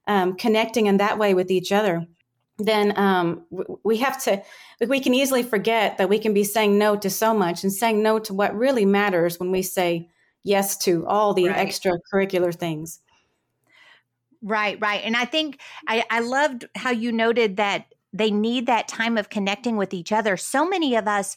um, 0.08 0.36
connecting 0.36 0.88
in 0.88 0.98
that 0.98 1.20
way 1.20 1.34
with 1.34 1.52
each 1.52 1.72
other 1.72 2.08
then 2.58 2.98
um, 2.98 3.46
we 3.84 3.98
have 3.98 4.22
to 4.24 4.42
we 4.88 5.00
can 5.00 5.14
easily 5.14 5.44
forget 5.44 5.98
that 5.98 6.10
we 6.10 6.18
can 6.18 6.34
be 6.34 6.44
saying 6.44 6.78
no 6.78 6.96
to 6.96 7.10
so 7.10 7.34
much 7.34 7.64
and 7.64 7.72
saying 7.72 8.02
no 8.02 8.18
to 8.18 8.34
what 8.34 8.56
really 8.56 8.86
matters 8.86 9.40
when 9.40 9.52
we 9.52 9.62
say 9.62 10.10
yes 10.46 10.78
to 10.78 11.06
all 11.06 11.34
the 11.34 11.50
right. 11.50 11.68
extracurricular 11.68 12.56
things. 12.56 13.02
Right, 14.42 14.78
right. 14.80 15.02
And 15.04 15.18
I 15.18 15.26
think 15.26 15.60
I, 15.88 16.06
I 16.10 16.20
loved 16.20 16.66
how 16.76 16.92
you 16.92 17.12
noted 17.12 17.58
that 17.58 17.94
they 18.14 18.32
need 18.32 18.68
that 18.68 18.88
time 18.88 19.18
of 19.18 19.30
connecting 19.30 19.76
with 19.76 19.94
each 19.94 20.12
other. 20.12 20.38
So 20.38 20.70
many 20.70 20.96
of 20.96 21.08
us 21.08 21.36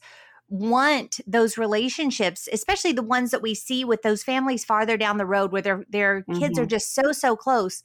want 0.49 1.21
those 1.27 1.59
relationships, 1.59 2.49
especially 2.53 2.93
the 2.93 3.03
ones 3.03 3.31
that 3.31 3.43
we 3.43 3.55
see 3.55 3.85
with 3.85 4.03
those 4.03 4.23
families 4.23 4.65
farther 4.65 4.97
down 4.97 5.17
the 5.17 5.27
road 5.27 5.53
where 5.53 5.63
their 5.63 5.85
their 5.89 6.21
mm-hmm. 6.21 6.39
kids 6.39 6.59
are 6.59 6.63
mm-hmm. 6.63 6.69
just 6.69 6.95
so 6.95 7.13
so 7.13 7.35
close. 7.35 7.83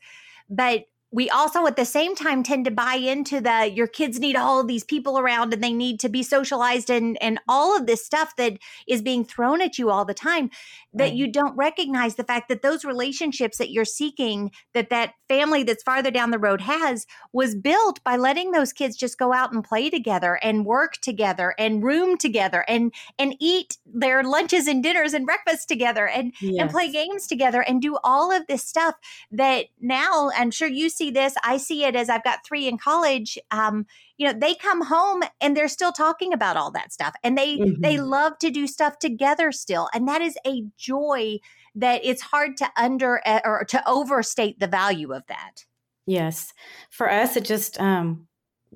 But 0.49 0.83
we 1.13 1.29
also 1.29 1.67
at 1.67 1.75
the 1.75 1.85
same 1.85 2.15
time 2.15 2.41
tend 2.41 2.65
to 2.65 2.71
buy 2.71 2.95
into 2.95 3.39
the 3.39 3.71
your 3.73 3.87
kids 3.87 4.19
need 4.19 4.35
all 4.35 4.59
of 4.59 4.67
these 4.67 4.83
people 4.83 5.19
around 5.19 5.53
and 5.53 5.63
they 5.63 5.71
need 5.71 5.99
to 5.99 6.09
be 6.09 6.23
socialized 6.23 6.89
and 6.89 7.21
and 7.21 7.39
all 7.47 7.77
of 7.77 7.85
this 7.85 8.03
stuff 8.03 8.35
that 8.35 8.57
is 8.87 9.01
being 9.01 9.23
thrown 9.23 9.61
at 9.61 9.77
you 9.77 9.89
all 9.89 10.03
the 10.03 10.13
time 10.13 10.49
that 10.93 11.05
right. 11.05 11.13
you 11.13 11.31
don't 11.31 11.55
recognize 11.55 12.15
the 12.15 12.23
fact 12.23 12.49
that 12.49 12.61
those 12.61 12.83
relationships 12.83 13.57
that 13.57 13.71
you're 13.71 13.85
seeking 13.85 14.51
that 14.73 14.89
that 14.89 15.13
family 15.29 15.63
that's 15.63 15.83
farther 15.83 16.11
down 16.11 16.31
the 16.31 16.39
road 16.39 16.61
has 16.61 17.05
was 17.31 17.55
built 17.55 18.03
by 18.03 18.17
letting 18.17 18.51
those 18.51 18.73
kids 18.73 18.97
just 18.97 19.17
go 19.17 19.33
out 19.33 19.53
and 19.53 19.63
play 19.63 19.89
together 19.89 20.39
and 20.41 20.65
work 20.65 20.97
together 20.97 21.53
and 21.59 21.83
room 21.83 22.17
together 22.17 22.65
and 22.67 22.91
and 23.19 23.35
eat 23.39 23.77
their 23.85 24.23
lunches 24.23 24.67
and 24.67 24.81
dinners 24.81 25.13
and 25.13 25.27
breakfast 25.27 25.67
together 25.67 26.07
and 26.07 26.33
yes. 26.41 26.55
and 26.59 26.71
play 26.71 26.91
games 26.91 27.27
together 27.27 27.61
and 27.61 27.81
do 27.81 27.97
all 28.03 28.31
of 28.31 28.47
this 28.47 28.63
stuff 28.63 28.95
that 29.31 29.65
now 29.79 30.31
I'm 30.35 30.49
sure 30.49 30.67
you 30.67 30.89
see 30.89 31.02
see 31.03 31.11
this. 31.11 31.35
I 31.43 31.57
see 31.57 31.83
it 31.83 31.95
as 31.95 32.09
I've 32.09 32.23
got 32.23 32.45
three 32.45 32.67
in 32.67 32.77
college. 32.77 33.37
Um, 33.51 33.85
you 34.17 34.27
know, 34.27 34.37
they 34.37 34.55
come 34.55 34.85
home 34.85 35.23
and 35.41 35.55
they're 35.55 35.67
still 35.67 35.91
talking 35.91 36.33
about 36.33 36.57
all 36.57 36.71
that 36.71 36.93
stuff, 36.93 37.13
and 37.23 37.37
they 37.37 37.57
mm-hmm. 37.57 37.81
they 37.81 37.99
love 37.99 38.37
to 38.39 38.49
do 38.49 38.67
stuff 38.67 38.99
together 38.99 39.51
still, 39.51 39.89
and 39.93 40.07
that 40.07 40.21
is 40.21 40.37
a 40.45 40.63
joy 40.77 41.37
that 41.75 42.01
it's 42.03 42.21
hard 42.21 42.57
to 42.57 42.67
under 42.77 43.21
eh, 43.25 43.41
or 43.43 43.65
to 43.65 43.89
overstate 43.89 44.59
the 44.59 44.67
value 44.67 45.13
of 45.13 45.23
that. 45.27 45.65
Yes, 46.05 46.53
for 46.89 47.09
us, 47.09 47.35
it 47.35 47.45
just 47.45 47.79
um, 47.79 48.27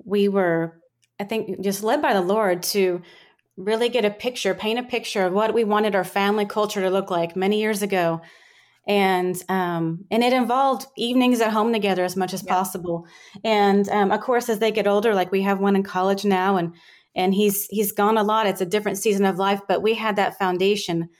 we 0.04 0.28
were, 0.28 0.80
I 1.20 1.24
think, 1.24 1.60
just 1.60 1.82
led 1.82 2.02
by 2.02 2.14
the 2.14 2.20
Lord 2.20 2.62
to 2.64 3.02
really 3.56 3.88
get 3.88 4.04
a 4.04 4.10
picture, 4.10 4.54
paint 4.54 4.78
a 4.78 4.82
picture 4.82 5.26
of 5.26 5.32
what 5.32 5.52
we 5.52 5.64
wanted 5.64 5.94
our 5.94 6.04
family 6.04 6.46
culture 6.46 6.80
to 6.80 6.90
look 6.90 7.10
like 7.10 7.36
many 7.36 7.60
years 7.60 7.82
ago. 7.82 8.20
And 8.88 9.40
um, 9.48 10.06
and 10.10 10.24
it 10.24 10.32
involved 10.32 10.86
evenings 10.96 11.40
at 11.40 11.52
home 11.52 11.72
together 11.72 12.04
as 12.04 12.16
much 12.16 12.32
as 12.32 12.42
yep. 12.42 12.48
possible. 12.48 13.06
And 13.44 13.88
um, 13.90 14.10
of 14.10 14.20
course, 14.22 14.48
as 14.48 14.58
they 14.58 14.72
get 14.72 14.86
older, 14.86 15.14
like 15.14 15.30
we 15.30 15.42
have 15.42 15.60
one 15.60 15.76
in 15.76 15.82
college 15.82 16.24
now, 16.24 16.56
and 16.56 16.74
and 17.14 17.34
he's 17.34 17.66
he's 17.66 17.92
gone 17.92 18.16
a 18.16 18.22
lot. 18.22 18.46
It's 18.46 18.62
a 18.62 18.66
different 18.66 18.96
season 18.96 19.26
of 19.26 19.36
life, 19.36 19.60
but 19.68 19.82
we 19.82 19.94
had 19.94 20.16
that 20.16 20.38
foundation 20.38 21.10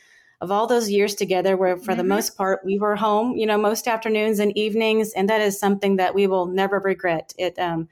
of 0.40 0.50
all 0.50 0.66
those 0.66 0.90
years 0.90 1.14
together 1.14 1.56
where 1.56 1.76
for 1.76 1.92
mm-hmm. 1.92 1.98
the 1.98 2.04
most 2.04 2.36
part 2.36 2.60
we 2.64 2.78
were 2.78 2.96
home 2.96 3.36
you 3.36 3.46
know 3.46 3.58
most 3.58 3.88
afternoons 3.88 4.38
and 4.38 4.56
evenings 4.56 5.12
and 5.14 5.28
that 5.28 5.40
is 5.40 5.58
something 5.58 5.96
that 5.96 6.14
we 6.14 6.26
will 6.26 6.46
never 6.46 6.78
regret 6.78 7.32
it 7.38 7.58
um, 7.58 7.88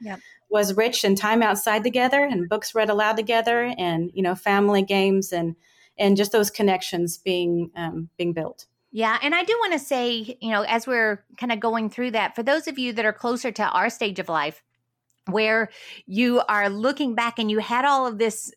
was 0.49 0.77
rich 0.77 1.03
in 1.03 1.15
time 1.15 1.41
outside 1.41 1.83
together 1.83 2.23
and 2.23 2.49
books 2.49 2.73
read 2.73 2.89
aloud 2.89 3.17
together 3.17 3.73
and 3.77 4.11
you 4.13 4.23
know 4.23 4.35
family 4.35 4.81
games 4.81 5.31
and 5.31 5.55
and 5.97 6.15
just 6.15 6.31
those 6.31 6.49
connections 6.49 7.17
being 7.17 7.69
um, 7.75 8.09
being 8.17 8.33
built 8.33 8.65
yeah. 8.97 9.19
And 9.21 9.35
I 9.35 9.43
do 9.43 9.53
want 9.59 9.73
to 9.73 9.79
say, 9.79 10.39
you 10.41 10.49
know, 10.49 10.63
as 10.63 10.87
we're 10.87 11.23
kind 11.37 11.51
of 11.51 11.59
going 11.59 11.91
through 11.91 12.09
that, 12.11 12.35
for 12.35 12.41
those 12.41 12.67
of 12.67 12.79
you 12.79 12.93
that 12.93 13.05
are 13.05 13.13
closer 13.13 13.51
to 13.51 13.63
our 13.69 13.91
stage 13.91 14.17
of 14.17 14.27
life, 14.27 14.63
where 15.27 15.69
you 16.07 16.41
are 16.49 16.67
looking 16.67 17.13
back 17.13 17.37
and 17.37 17.51
you 17.51 17.59
had 17.59 17.85
all 17.85 18.07
of 18.07 18.17
this 18.17 18.51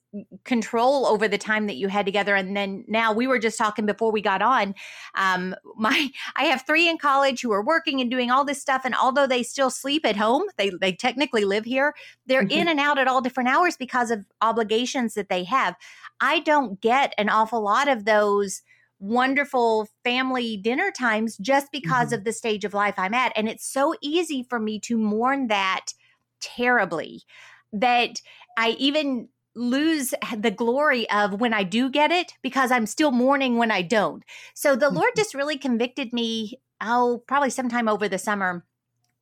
control 0.44 1.04
over 1.04 1.28
the 1.28 1.36
time 1.36 1.66
that 1.66 1.76
you 1.76 1.88
had 1.88 2.06
together 2.06 2.34
and 2.36 2.56
then 2.56 2.84
now 2.88 3.12
we 3.12 3.26
were 3.26 3.40
just 3.40 3.58
talking 3.58 3.86
before 3.86 4.12
we 4.12 4.20
got 4.20 4.40
on 4.40 4.72
um 5.16 5.52
my 5.76 6.08
i 6.36 6.44
have 6.44 6.64
three 6.64 6.88
in 6.88 6.96
college 6.96 7.42
who 7.42 7.50
are 7.50 7.64
working 7.64 8.00
and 8.00 8.08
doing 8.08 8.30
all 8.30 8.44
this 8.44 8.60
stuff 8.60 8.82
and 8.84 8.94
although 8.94 9.26
they 9.26 9.42
still 9.42 9.68
sleep 9.68 10.06
at 10.06 10.16
home 10.16 10.44
they 10.58 10.70
they 10.80 10.92
technically 10.92 11.44
live 11.44 11.64
here 11.64 11.92
they're 12.26 12.42
mm-hmm. 12.42 12.60
in 12.60 12.68
and 12.68 12.78
out 12.78 12.98
at 12.98 13.08
all 13.08 13.20
different 13.20 13.48
hours 13.48 13.76
because 13.76 14.12
of 14.12 14.24
obligations 14.40 15.14
that 15.14 15.28
they 15.28 15.42
have 15.42 15.74
i 16.20 16.38
don't 16.38 16.80
get 16.80 17.14
an 17.18 17.28
awful 17.28 17.60
lot 17.60 17.88
of 17.88 18.04
those 18.04 18.62
wonderful 19.00 19.88
family 20.04 20.56
dinner 20.56 20.90
times 20.90 21.36
just 21.38 21.72
because 21.72 22.06
mm-hmm. 22.08 22.16
of 22.16 22.24
the 22.24 22.32
stage 22.32 22.64
of 22.64 22.74
life 22.74 22.94
i'm 22.98 23.14
at 23.14 23.32
and 23.34 23.48
it's 23.48 23.66
so 23.66 23.94
easy 24.00 24.42
for 24.48 24.60
me 24.60 24.78
to 24.78 24.96
mourn 24.96 25.48
that 25.48 25.86
terribly 26.40 27.22
that 27.72 28.20
I 28.56 28.70
even 28.78 29.28
lose 29.54 30.14
the 30.36 30.50
glory 30.50 31.08
of 31.10 31.40
when 31.40 31.52
I 31.52 31.64
do 31.64 31.90
get 31.90 32.10
it 32.10 32.34
because 32.42 32.70
I'm 32.70 32.86
still 32.86 33.10
mourning 33.10 33.56
when 33.56 33.70
I 33.70 33.82
don't. 33.82 34.24
So 34.54 34.76
the 34.76 34.90
Lord 34.90 35.10
mm-hmm. 35.10 35.20
just 35.20 35.34
really 35.34 35.58
convicted 35.58 36.12
me, 36.12 36.60
oh, 36.80 37.22
probably 37.26 37.50
sometime 37.50 37.88
over 37.88 38.08
the 38.08 38.18
summer 38.18 38.64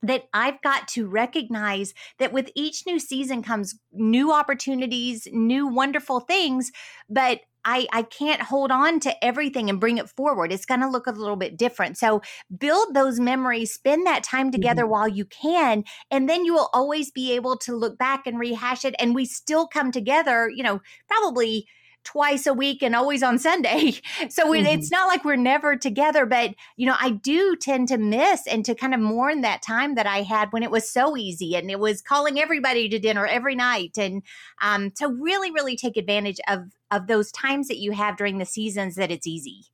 that 0.02 0.24
I've 0.32 0.60
got 0.62 0.88
to 0.88 1.06
recognize 1.06 1.94
that 2.18 2.32
with 2.32 2.50
each 2.54 2.84
new 2.86 2.98
season 2.98 3.42
comes 3.42 3.78
new 3.92 4.32
opportunities, 4.32 5.26
new 5.32 5.66
wonderful 5.66 6.20
things, 6.20 6.70
but 7.08 7.40
I, 7.64 7.86
I 7.92 8.02
can't 8.02 8.40
hold 8.40 8.70
on 8.70 9.00
to 9.00 9.24
everything 9.24 9.68
and 9.68 9.80
bring 9.80 9.98
it 9.98 10.08
forward. 10.08 10.52
It's 10.52 10.64
going 10.64 10.80
to 10.80 10.88
look 10.88 11.06
a 11.06 11.12
little 11.12 11.36
bit 11.36 11.56
different. 11.56 11.98
So 11.98 12.22
build 12.56 12.94
those 12.94 13.20
memories, 13.20 13.74
spend 13.74 14.06
that 14.06 14.22
time 14.22 14.50
together 14.50 14.82
mm-hmm. 14.82 14.92
while 14.92 15.08
you 15.08 15.24
can, 15.24 15.84
and 16.10 16.28
then 16.28 16.44
you 16.44 16.54
will 16.54 16.70
always 16.72 17.10
be 17.10 17.32
able 17.32 17.56
to 17.58 17.74
look 17.74 17.98
back 17.98 18.26
and 18.26 18.38
rehash 18.38 18.84
it. 18.84 18.94
And 18.98 19.14
we 19.14 19.24
still 19.24 19.66
come 19.66 19.92
together, 19.92 20.48
you 20.48 20.62
know, 20.62 20.80
probably 21.08 21.66
twice 22.04 22.46
a 22.46 22.54
week 22.54 22.82
and 22.82 22.94
always 22.94 23.22
on 23.22 23.38
Sunday. 23.38 23.94
So 24.30 24.52
mm-hmm. 24.52 24.66
it's 24.66 24.90
not 24.90 25.06
like 25.06 25.24
we're 25.24 25.36
never 25.36 25.76
together, 25.76 26.26
but 26.26 26.54
you 26.76 26.86
know, 26.86 26.96
I 26.98 27.10
do 27.10 27.56
tend 27.56 27.88
to 27.88 27.98
miss 27.98 28.46
and 28.46 28.64
to 28.64 28.74
kind 28.74 28.94
of 28.94 29.00
mourn 29.00 29.42
that 29.42 29.62
time 29.62 29.94
that 29.94 30.06
I 30.06 30.22
had 30.22 30.52
when 30.52 30.62
it 30.62 30.70
was 30.70 30.90
so 30.90 31.16
easy 31.16 31.54
and 31.54 31.70
it 31.70 31.78
was 31.78 32.02
calling 32.02 32.38
everybody 32.38 32.88
to 32.88 32.98
dinner 32.98 33.26
every 33.26 33.54
night 33.54 33.96
and 33.96 34.22
um, 34.60 34.90
to 34.92 35.08
really, 35.08 35.50
really 35.50 35.76
take 35.76 35.96
advantage 35.96 36.40
of 36.48 36.60
of 36.90 37.06
those 37.06 37.30
times 37.32 37.68
that 37.68 37.78
you 37.78 37.92
have 37.92 38.16
during 38.16 38.38
the 38.38 38.46
seasons 38.46 38.96
that 38.96 39.10
it's 39.10 39.26
easy. 39.26 39.66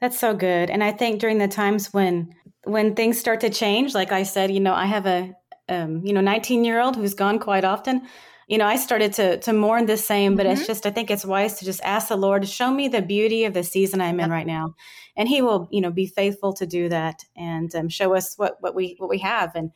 That's 0.00 0.18
so 0.18 0.34
good. 0.34 0.70
And 0.70 0.84
I 0.84 0.92
think 0.92 1.20
during 1.20 1.38
the 1.38 1.48
times 1.48 1.92
when 1.92 2.34
when 2.64 2.94
things 2.94 3.18
start 3.18 3.40
to 3.40 3.50
change, 3.50 3.94
like 3.94 4.12
I 4.12 4.22
said, 4.22 4.50
you 4.50 4.60
know, 4.60 4.74
I 4.74 4.86
have 4.86 5.06
a 5.06 5.34
um, 5.68 6.04
you 6.04 6.12
know, 6.12 6.20
19 6.20 6.64
year 6.64 6.80
old 6.80 6.96
who's 6.96 7.14
gone 7.14 7.38
quite 7.38 7.64
often 7.64 8.06
you 8.48 8.58
know, 8.58 8.66
I 8.66 8.76
started 8.76 9.12
to 9.14 9.38
to 9.38 9.52
mourn 9.52 9.86
the 9.86 9.96
same, 9.96 10.36
but 10.36 10.46
mm-hmm. 10.46 10.58
it's 10.58 10.66
just 10.66 10.86
I 10.86 10.90
think 10.90 11.10
it's 11.10 11.24
wise 11.24 11.58
to 11.58 11.64
just 11.64 11.80
ask 11.82 12.08
the 12.08 12.16
Lord 12.16 12.42
to 12.42 12.48
show 12.48 12.70
me 12.70 12.88
the 12.88 13.02
beauty 13.02 13.44
of 13.44 13.54
the 13.54 13.64
season 13.64 14.00
I'm 14.00 14.20
in 14.20 14.30
right 14.30 14.46
now, 14.46 14.74
and 15.16 15.28
He 15.28 15.42
will, 15.42 15.68
you 15.70 15.80
know, 15.80 15.90
be 15.90 16.06
faithful 16.06 16.52
to 16.54 16.66
do 16.66 16.88
that 16.88 17.24
and 17.36 17.74
um, 17.74 17.88
show 17.88 18.14
us 18.14 18.34
what 18.36 18.56
what 18.60 18.74
we 18.74 18.96
what 18.98 19.10
we 19.10 19.18
have 19.18 19.54
and 19.54 19.70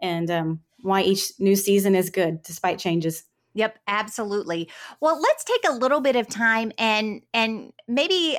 and 0.00 0.30
um, 0.30 0.60
why 0.82 1.02
each 1.02 1.32
new 1.38 1.56
season 1.56 1.94
is 1.94 2.10
good 2.10 2.42
despite 2.42 2.78
changes. 2.78 3.24
Yep, 3.54 3.78
absolutely. 3.88 4.70
Well, 5.00 5.20
let's 5.20 5.42
take 5.44 5.68
a 5.68 5.72
little 5.72 6.00
bit 6.00 6.16
of 6.16 6.28
time 6.28 6.72
and 6.78 7.22
and 7.34 7.72
maybe 7.88 8.38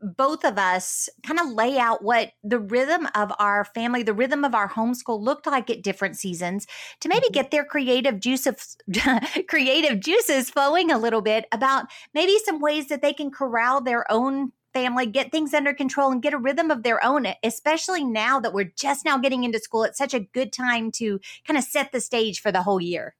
both 0.00 0.44
of 0.44 0.58
us 0.58 1.08
kind 1.24 1.38
of 1.40 1.48
lay 1.48 1.78
out 1.78 2.02
what 2.02 2.32
the 2.42 2.58
rhythm 2.58 3.08
of 3.14 3.32
our 3.38 3.64
family, 3.64 4.02
the 4.02 4.14
rhythm 4.14 4.44
of 4.44 4.54
our 4.54 4.68
homeschool 4.68 5.20
looked 5.20 5.46
like 5.46 5.70
at 5.70 5.82
different 5.82 6.16
seasons 6.16 6.66
to 7.00 7.08
maybe 7.08 7.26
mm-hmm. 7.26 7.34
get 7.34 7.50
their 7.50 7.64
creative 7.64 8.20
juice 8.20 8.46
of 8.46 8.60
creative 9.48 10.00
juices 10.00 10.50
flowing 10.50 10.90
a 10.90 10.98
little 10.98 11.22
bit 11.22 11.46
about 11.52 11.86
maybe 12.14 12.38
some 12.44 12.60
ways 12.60 12.88
that 12.88 13.02
they 13.02 13.12
can 13.12 13.30
corral 13.30 13.80
their 13.80 14.10
own 14.10 14.52
family, 14.72 15.06
get 15.06 15.32
things 15.32 15.54
under 15.54 15.72
control 15.72 16.12
and 16.12 16.22
get 16.22 16.34
a 16.34 16.38
rhythm 16.38 16.70
of 16.70 16.82
their 16.82 17.02
own, 17.02 17.26
especially 17.42 18.04
now 18.04 18.38
that 18.38 18.52
we're 18.52 18.72
just 18.76 19.06
now 19.06 19.16
getting 19.16 19.42
into 19.42 19.58
school. 19.58 19.84
It's 19.84 19.96
such 19.96 20.12
a 20.12 20.20
good 20.20 20.52
time 20.52 20.90
to 20.92 21.18
kind 21.46 21.56
of 21.56 21.64
set 21.64 21.92
the 21.92 22.00
stage 22.00 22.40
for 22.40 22.52
the 22.52 22.62
whole 22.62 22.80
year. 22.80 23.14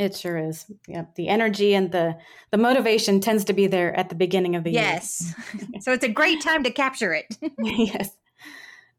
It 0.00 0.16
sure 0.16 0.38
is. 0.38 0.64
Yeah, 0.88 1.04
the 1.14 1.28
energy 1.28 1.74
and 1.74 1.92
the 1.92 2.16
the 2.50 2.56
motivation 2.56 3.20
tends 3.20 3.44
to 3.44 3.52
be 3.52 3.66
there 3.66 3.94
at 3.94 4.08
the 4.08 4.14
beginning 4.14 4.56
of 4.56 4.64
the 4.64 4.70
yes. 4.70 5.20
year. 5.20 5.60
Yes, 5.74 5.84
so 5.84 5.92
it's 5.92 6.04
a 6.04 6.08
great 6.08 6.40
time 6.40 6.62
to 6.62 6.70
capture 6.70 7.12
it. 7.12 7.26
yes. 7.58 8.08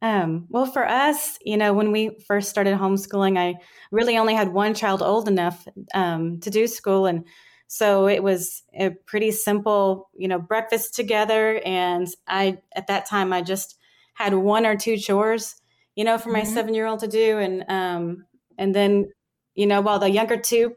Um, 0.03 0.45
well, 0.49 0.67
for 0.67 0.87
us, 0.87 1.39
you 1.43 1.57
know, 1.57 1.73
when 1.73 1.91
we 1.91 2.19
first 2.27 2.49
started 2.49 2.77
homeschooling, 2.77 3.35
I 3.35 3.55
really 3.91 4.15
only 4.15 4.35
had 4.35 4.53
one 4.53 4.75
child 4.75 5.01
old 5.01 5.27
enough 5.27 5.67
um, 5.95 6.39
to 6.41 6.51
do 6.51 6.67
school, 6.67 7.07
and 7.07 7.25
so 7.65 8.07
it 8.07 8.21
was 8.21 8.61
a 8.79 8.91
pretty 8.91 9.31
simple, 9.31 10.07
you 10.15 10.27
know, 10.27 10.37
breakfast 10.37 10.93
together. 10.93 11.59
And 11.65 12.07
I, 12.27 12.59
at 12.75 12.87
that 12.87 13.07
time, 13.07 13.33
I 13.33 13.41
just 13.41 13.75
had 14.13 14.35
one 14.35 14.67
or 14.67 14.75
two 14.75 14.97
chores, 14.97 15.55
you 15.95 16.03
know, 16.03 16.19
for 16.19 16.29
my 16.29 16.41
mm-hmm. 16.41 16.53
seven 16.53 16.75
year 16.75 16.85
old 16.85 16.99
to 16.99 17.07
do, 17.07 17.39
and 17.39 17.65
um, 17.69 18.25
and 18.59 18.75
then, 18.75 19.09
you 19.55 19.65
know, 19.65 19.81
while 19.81 19.97
the 19.97 20.07
younger 20.07 20.37
two 20.37 20.75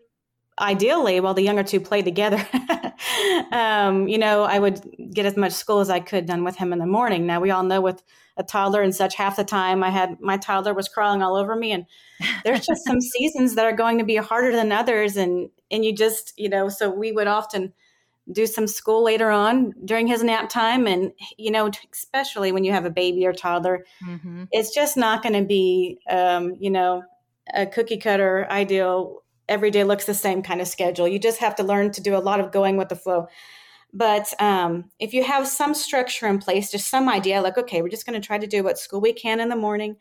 ideally 0.61 1.19
while 1.21 1.35
the 1.35 1.43
younger 1.43 1.65
two 1.65 1.81
played 1.81 2.05
together 2.05 2.47
um, 3.53 4.07
you 4.07 4.19
know 4.19 4.45
i 4.45 4.59
would 4.59 4.81
get 5.13 5.27
as 5.27 5.37
much 5.37 5.53
school 5.53 5.81
as 5.81 5.91
i 5.91 5.99
could 5.99 6.27
done 6.27 6.45
with 6.45 6.57
him 6.57 6.73
in 6.73 6.79
the 6.79 6.87
morning 6.87 7.27
now 7.27 7.41
we 7.41 7.51
all 7.51 7.65
know 7.65 7.81
with 7.81 8.03
a 8.37 8.43
toddler 8.43 8.83
and 8.83 8.95
such 8.95 9.17
half 9.17 9.37
the 9.37 9.45
time 9.45 9.83
i 9.83 9.91
had 9.91 10.21
my 10.21 10.37
toddler 10.37 10.73
was 10.73 10.89
crawling 10.89 11.23
all 11.23 11.35
over 11.35 11.57
me 11.57 11.73
and 11.73 11.87
there's 12.45 12.65
just 12.65 12.85
some 12.85 13.01
seasons 13.01 13.57
that 13.57 13.65
are 13.65 13.77
going 13.77 13.99
to 13.99 14.05
be 14.05 14.17
harder 14.17 14.53
than 14.53 14.71
others 14.71 15.17
and 15.17 15.51
and 15.71 15.85
you 15.85 15.95
just 15.95 16.33
you 16.37 16.49
know 16.49 16.69
so 16.69 16.89
we 16.89 17.11
would 17.11 17.27
often 17.27 17.73
do 18.33 18.47
some 18.47 18.67
school 18.67 19.05
later 19.05 19.31
on 19.31 19.75
during 19.85 20.07
his 20.07 20.23
nap 20.23 20.49
time 20.49 20.87
and 20.87 21.13
you 21.37 21.51
know 21.51 21.71
especially 21.93 22.53
when 22.53 22.65
you 22.65 22.73
have 22.73 22.85
a 22.85 22.91
baby 22.91 23.27
or 23.27 23.33
toddler 23.33 23.85
mm-hmm. 24.07 24.45
it's 24.51 24.75
just 24.75 24.97
not 24.97 25.23
going 25.23 25.35
to 25.35 25.45
be 25.45 25.99
um, 26.09 26.55
you 26.59 26.71
know 26.71 27.03
a 27.53 27.67
cookie 27.67 27.99
cutter 27.99 28.47
ideal 28.51 29.23
every 29.49 29.71
day 29.71 29.85
looks 29.85 30.07
the 30.07 30.15
same 30.15 30.43
kind 30.43 30.61
of 30.61 30.69
schedule. 30.69 31.09
You 31.09 31.19
just 31.19 31.41
have 31.41 31.55
to 31.57 31.63
learn 31.63 31.91
to 31.93 32.01
do 32.01 32.17
a 32.17 32.19
lot 32.19 32.41
of 32.41 32.53
going 32.53 32.77
with 32.77 32.89
the 32.89 32.97
flow. 32.97 33.29
But 33.93 34.33
um, 34.41 34.91
if 34.99 35.15
you 35.15 35.23
have 35.23 35.47
some 35.47 35.73
structure 35.73 36.27
in 36.27 36.39
place, 36.39 36.71
just 36.71 36.89
some 36.89 37.09
idea, 37.09 37.41
like, 37.41 37.57
okay, 37.57 37.81
we're 37.81 37.89
just 37.89 38.07
going 38.07 38.21
to 38.21 38.27
try 38.27 38.39
to 38.39 38.47
do 38.47 38.65
what 38.65 38.79
school 38.79 39.01
we 39.01 39.13
can 39.13 39.39
in 39.39 39.49
the 39.49 39.57
morning. 39.57 39.97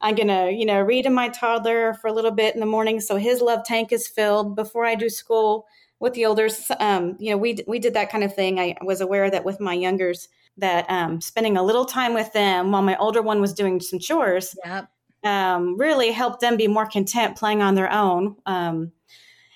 I'm 0.00 0.14
going 0.14 0.28
to, 0.28 0.50
you 0.50 0.64
know, 0.64 0.80
read 0.80 1.02
to 1.02 1.10
my 1.10 1.28
toddler 1.28 1.94
for 1.94 2.08
a 2.08 2.12
little 2.12 2.30
bit 2.30 2.54
in 2.54 2.60
the 2.60 2.66
morning 2.66 3.00
so 3.00 3.16
his 3.16 3.40
love 3.40 3.64
tank 3.64 3.92
is 3.92 4.08
filled 4.08 4.56
before 4.56 4.86
I 4.86 4.94
do 4.94 5.08
school 5.08 5.66
with 6.00 6.14
the 6.14 6.24
elders. 6.24 6.70
Um, 6.80 7.16
you 7.18 7.30
know, 7.30 7.36
we, 7.36 7.58
we 7.66 7.78
did 7.78 7.94
that 7.94 8.10
kind 8.10 8.24
of 8.24 8.34
thing. 8.34 8.58
I 8.58 8.76
was 8.82 9.00
aware 9.00 9.30
that 9.30 9.44
with 9.44 9.60
my 9.60 9.74
youngers, 9.74 10.28
that 10.56 10.88
um, 10.88 11.20
spending 11.20 11.56
a 11.56 11.62
little 11.62 11.84
time 11.84 12.14
with 12.14 12.32
them 12.32 12.70
while 12.70 12.82
my 12.82 12.96
older 12.96 13.22
one 13.22 13.40
was 13.40 13.52
doing 13.52 13.80
some 13.80 13.98
chores 13.98 14.56
yep 14.64 14.88
um, 15.24 15.76
really 15.78 16.12
helped 16.12 16.40
them 16.40 16.56
be 16.56 16.68
more 16.68 16.86
content 16.86 17.36
playing 17.36 17.62
on 17.62 17.74
their 17.74 17.90
own. 17.90 18.36
Um, 18.46 18.92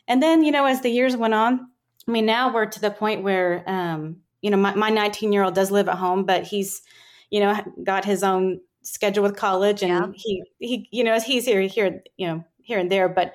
and 0.07 0.23
then, 0.23 0.43
you 0.43 0.51
know, 0.51 0.65
as 0.65 0.81
the 0.81 0.91
years 0.91 1.17
went 1.17 1.35
on, 1.35 1.69
I 2.07 2.11
mean, 2.11 2.27
now 2.27 2.53
we're 2.53 2.67
to 2.67 2.81
the 2.81 2.91
point 2.91 3.23
where, 3.23 3.63
um, 3.67 4.17
you 4.41 4.51
know, 4.51 4.57
my 4.57 4.89
19 4.89 5.33
year 5.33 5.43
old 5.43 5.55
does 5.55 5.71
live 5.71 5.89
at 5.89 5.97
home, 5.97 6.25
but 6.25 6.45
he's, 6.45 6.83
you 7.31 7.41
know, 7.41 7.61
got 7.85 8.05
his 8.05 8.23
own 8.23 8.61
schedule 8.83 9.23
with 9.23 9.37
college 9.37 9.83
and 9.83 9.91
yeah. 9.91 10.07
he, 10.15 10.45
he, 10.59 10.89
you 10.91 11.05
know, 11.05 11.21
he's 11.21 11.45
here, 11.45 11.61
here, 11.61 12.03
you 12.17 12.27
know, 12.27 12.45
here 12.63 12.79
and 12.79 12.91
there. 12.91 13.09
But 13.09 13.35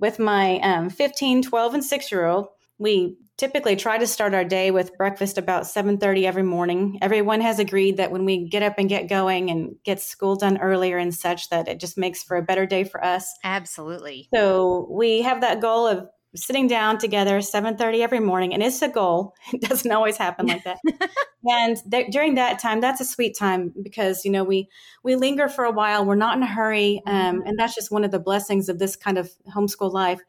with 0.00 0.18
my 0.18 0.58
um, 0.60 0.90
15, 0.90 1.42
12, 1.42 1.74
and 1.74 1.84
six 1.84 2.10
year 2.10 2.26
old, 2.26 2.48
we 2.78 3.16
typically 3.38 3.76
try 3.76 3.96
to 3.96 4.06
start 4.06 4.34
our 4.34 4.44
day 4.44 4.70
with 4.70 4.96
breakfast 4.98 5.38
about 5.38 5.62
7.30 5.62 6.24
every 6.24 6.42
morning. 6.42 6.98
Everyone 7.00 7.40
has 7.40 7.58
agreed 7.58 7.96
that 7.96 8.10
when 8.10 8.24
we 8.24 8.48
get 8.48 8.64
up 8.64 8.74
and 8.78 8.88
get 8.88 9.08
going 9.08 9.50
and 9.50 9.76
get 9.84 10.00
school 10.00 10.36
done 10.36 10.58
earlier 10.58 10.98
and 10.98 11.14
such 11.14 11.48
that 11.50 11.68
it 11.68 11.78
just 11.78 11.96
makes 11.96 12.22
for 12.22 12.36
a 12.36 12.42
better 12.42 12.66
day 12.66 12.84
for 12.84 13.02
us. 13.02 13.32
Absolutely. 13.44 14.28
So 14.34 14.88
we 14.90 15.22
have 15.22 15.40
that 15.42 15.60
goal 15.60 15.86
of 15.86 16.08
sitting 16.34 16.66
down 16.66 16.98
together 16.98 17.38
7.30 17.38 18.00
every 18.00 18.20
morning 18.20 18.52
and 18.52 18.62
it's 18.62 18.82
a 18.82 18.88
goal. 18.88 19.34
It 19.52 19.62
doesn't 19.62 19.90
always 19.90 20.16
happen 20.16 20.46
like 20.46 20.64
that. 20.64 20.78
And 21.48 21.78
th- 21.90 22.10
during 22.10 22.34
that 22.34 22.58
time 22.58 22.80
that's 22.80 23.00
a 23.00 23.04
sweet 23.04 23.38
time 23.38 23.72
because 23.80 24.24
you 24.24 24.30
know 24.30 24.42
we 24.42 24.68
we 25.04 25.14
linger 25.14 25.48
for 25.48 25.64
a 25.64 25.70
while. 25.70 26.04
We're 26.04 26.16
not 26.16 26.36
in 26.36 26.42
a 26.42 26.46
hurry 26.46 27.00
um, 27.06 27.14
mm-hmm. 27.14 27.46
and 27.46 27.58
that's 27.58 27.76
just 27.76 27.92
one 27.92 28.04
of 28.04 28.10
the 28.10 28.18
blessings 28.18 28.68
of 28.68 28.80
this 28.80 28.96
kind 28.96 29.16
of 29.16 29.30
homeschool 29.54 29.92
life 29.92 30.20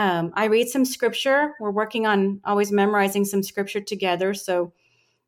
um, 0.00 0.32
i 0.34 0.46
read 0.46 0.66
some 0.68 0.86
scripture. 0.86 1.52
We're 1.60 1.70
working 1.70 2.06
on 2.06 2.40
always 2.44 2.72
memorizing 2.72 3.26
some 3.26 3.42
scripture 3.42 3.82
together. 3.82 4.32
So 4.32 4.72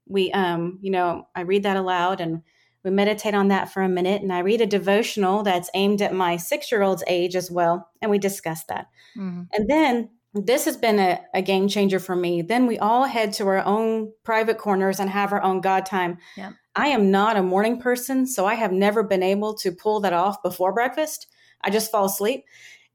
we 0.06 0.32
um, 0.32 0.78
you 0.80 0.90
know 0.90 1.28
i 1.36 1.42
read 1.42 1.62
that 1.64 1.76
aloud 1.76 2.20
and 2.20 2.42
we 2.82 2.90
meditate 2.90 3.34
on 3.34 3.48
that 3.48 3.70
for 3.70 3.82
a 3.82 3.88
minute. 3.88 4.22
And 4.22 4.32
i 4.32 4.38
read 4.38 4.62
a 4.62 4.66
devotional 4.66 5.42
that's 5.42 5.70
aimed 5.74 6.00
at 6.00 6.14
my 6.14 6.38
six 6.38 6.72
year 6.72 6.82
old's 6.82 7.04
age 7.06 7.36
as 7.36 7.50
well 7.50 7.90
and 8.00 8.10
we 8.10 8.18
discuss 8.18 8.64
that. 8.64 8.86
Mm-hmm. 9.16 9.42
and 9.52 9.68
then 9.68 10.08
this 10.34 10.64
has 10.64 10.78
been 10.78 10.98
a, 10.98 11.20
a, 11.34 11.42
game 11.42 11.68
changer 11.68 11.98
for 11.98 12.16
me. 12.16 12.40
Then 12.40 12.66
we 12.66 12.78
all 12.78 13.04
head 13.04 13.34
to 13.34 13.46
our 13.48 13.62
own 13.62 14.14
private 14.24 14.56
corners 14.56 14.98
and 14.98 15.10
have 15.10 15.30
our 15.30 15.42
own 15.42 15.60
god 15.60 15.84
time. 15.84 16.16
Yeah. 16.38 16.52
i 16.74 16.88
am 16.88 17.10
not 17.10 17.36
a 17.36 17.42
morning 17.42 17.78
person 17.78 18.26
so 18.26 18.46
i 18.46 18.54
have 18.54 18.72
never 18.72 19.02
been 19.02 19.22
able 19.22 19.52
to 19.56 19.70
pull 19.70 20.00
that 20.00 20.14
off 20.14 20.42
before 20.42 20.72
breakfast. 20.72 21.26
I 21.60 21.68
just 21.68 21.90
fall 21.90 22.06
asleep 22.06 22.44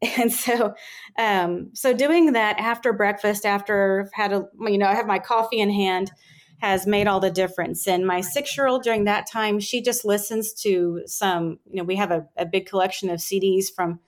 and 0.17 0.31
so 0.31 0.73
um, 1.17 1.71
so 1.73 1.93
doing 1.93 2.33
that 2.33 2.59
after 2.59 2.93
breakfast 2.93 3.45
after 3.45 4.05
I've 4.05 4.13
had 4.13 4.33
a 4.33 4.45
you 4.61 4.77
know 4.77 4.85
i 4.85 4.93
have 4.93 5.07
my 5.07 5.17
coffee 5.17 5.59
in 5.59 5.71
hand 5.71 6.11
has 6.59 6.87
made 6.87 7.07
all 7.07 7.19
the 7.19 7.29
difference. 7.29 7.87
And 7.87 8.05
my 8.05 8.21
six 8.21 8.57
year 8.57 8.67
old 8.67 8.83
during 8.83 9.03
that 9.05 9.29
time, 9.29 9.59
she 9.59 9.81
just 9.81 10.03
listens 10.03 10.53
to 10.61 11.01
some, 11.05 11.59
you 11.69 11.77
know, 11.77 11.83
we 11.83 11.95
have 11.97 12.11
a, 12.11 12.25
a 12.35 12.45
big 12.45 12.65
collection 12.65 13.09
of 13.09 13.19
CDs 13.19 13.65
from 13.73 13.99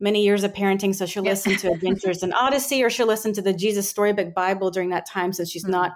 many 0.00 0.24
years 0.24 0.42
of 0.42 0.52
parenting. 0.52 0.94
So 0.94 1.06
she'll 1.06 1.22
listen 1.22 1.56
to 1.56 1.70
Adventures 1.72 2.22
in 2.22 2.32
Odyssey 2.32 2.82
or 2.82 2.90
she'll 2.90 3.06
listen 3.06 3.32
to 3.34 3.42
the 3.42 3.52
Jesus 3.52 3.88
Storybook 3.88 4.34
Bible 4.34 4.70
during 4.70 4.90
that 4.90 5.06
time 5.06 5.32
since 5.32 5.50
she's 5.50 5.62
mm-hmm. 5.62 5.72
not, 5.72 5.92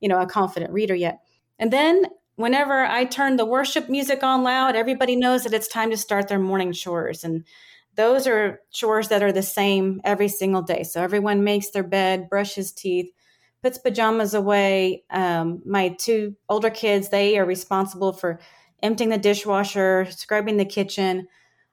you 0.00 0.08
know, 0.08 0.20
a 0.20 0.26
confident 0.26 0.72
reader 0.72 0.94
yet. 0.94 1.20
And 1.58 1.70
then 1.72 2.06
whenever 2.36 2.84
I 2.84 3.04
turn 3.04 3.36
the 3.36 3.44
worship 3.44 3.90
music 3.90 4.22
on 4.22 4.42
loud, 4.42 4.74
everybody 4.74 5.16
knows 5.16 5.44
that 5.44 5.54
it's 5.54 5.68
time 5.68 5.90
to 5.90 5.96
start 5.96 6.28
their 6.28 6.38
morning 6.38 6.72
chores. 6.72 7.24
And 7.24 7.44
those 7.96 8.26
are 8.26 8.60
chores 8.70 9.08
that 9.08 9.22
are 9.22 9.32
the 9.32 9.42
same 9.42 10.00
every 10.04 10.28
single 10.28 10.62
day. 10.62 10.82
So 10.82 11.02
everyone 11.02 11.44
makes 11.44 11.70
their 11.70 11.82
bed, 11.82 12.28
brushes 12.28 12.72
teeth, 12.72 13.10
puts 13.62 13.78
pajamas 13.78 14.34
away. 14.34 15.04
Um, 15.10 15.62
my 15.64 15.96
two 15.98 16.36
older 16.48 16.70
kids, 16.70 17.08
they 17.08 17.38
are 17.38 17.44
responsible 17.44 18.12
for 18.12 18.38
emptying 18.82 19.10
the 19.10 19.18
dishwasher, 19.18 20.06
scrubbing 20.10 20.58
the 20.58 20.64
kitchen. 20.64 21.26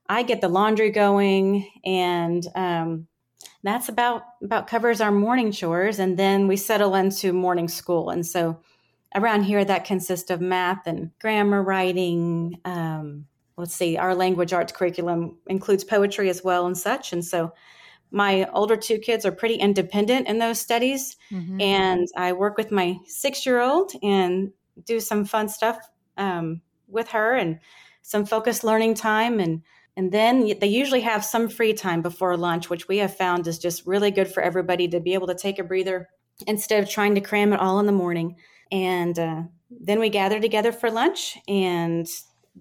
I 0.07 0.23
get 0.23 0.41
the 0.41 0.49
laundry 0.49 0.91
going, 0.91 1.69
and 1.85 2.45
um, 2.55 3.07
that's 3.63 3.89
about 3.89 4.23
about 4.41 4.67
covers 4.67 5.01
our 5.01 5.11
morning 5.11 5.51
chores. 5.51 5.99
And 5.99 6.17
then 6.17 6.47
we 6.47 6.57
settle 6.57 6.95
into 6.95 7.33
morning 7.33 7.67
school. 7.67 8.09
And 8.09 8.25
so 8.25 8.61
around 9.15 9.43
here, 9.43 9.63
that 9.63 9.85
consists 9.85 10.29
of 10.29 10.41
math 10.41 10.87
and 10.87 11.11
grammar 11.19 11.61
writing. 11.61 12.59
Um, 12.65 13.25
let's 13.57 13.75
see, 13.75 13.97
our 13.97 14.15
language 14.15 14.53
arts 14.53 14.71
curriculum 14.71 15.37
includes 15.47 15.83
poetry 15.83 16.29
as 16.29 16.43
well 16.43 16.65
and 16.65 16.77
such. 16.77 17.13
And 17.13 17.23
so 17.23 17.53
my 18.13 18.47
older 18.53 18.77
two 18.77 18.99
kids 18.99 19.25
are 19.25 19.31
pretty 19.31 19.55
independent 19.55 20.27
in 20.27 20.37
those 20.37 20.59
studies 20.59 21.17
mm-hmm. 21.31 21.59
and 21.59 22.07
i 22.15 22.31
work 22.31 22.57
with 22.57 22.71
my 22.71 22.95
six 23.05 23.45
year 23.45 23.59
old 23.59 23.91
and 24.01 24.51
do 24.85 24.99
some 24.99 25.25
fun 25.25 25.49
stuff 25.49 25.77
um, 26.17 26.61
with 26.87 27.09
her 27.09 27.35
and 27.35 27.59
some 28.03 28.25
focused 28.25 28.63
learning 28.63 28.93
time 28.93 29.39
and 29.39 29.61
and 29.95 30.11
then 30.11 30.51
they 30.59 30.67
usually 30.67 31.01
have 31.01 31.23
some 31.25 31.49
free 31.49 31.73
time 31.73 32.01
before 32.01 32.37
lunch 32.37 32.69
which 32.69 32.87
we 32.87 32.97
have 32.97 33.17
found 33.17 33.47
is 33.47 33.57
just 33.59 33.85
really 33.85 34.11
good 34.11 34.27
for 34.27 34.41
everybody 34.43 34.87
to 34.87 34.99
be 34.99 35.13
able 35.13 35.27
to 35.27 35.35
take 35.35 35.59
a 35.59 35.63
breather 35.63 36.07
instead 36.47 36.81
of 36.83 36.89
trying 36.89 37.15
to 37.15 37.21
cram 37.21 37.51
it 37.51 37.59
all 37.59 37.79
in 37.79 37.87
the 37.87 37.91
morning 37.91 38.35
and 38.71 39.17
uh, 39.17 39.41
then 39.69 39.99
we 39.99 40.09
gather 40.09 40.39
together 40.39 40.71
for 40.71 40.91
lunch 40.91 41.37
and 41.47 42.07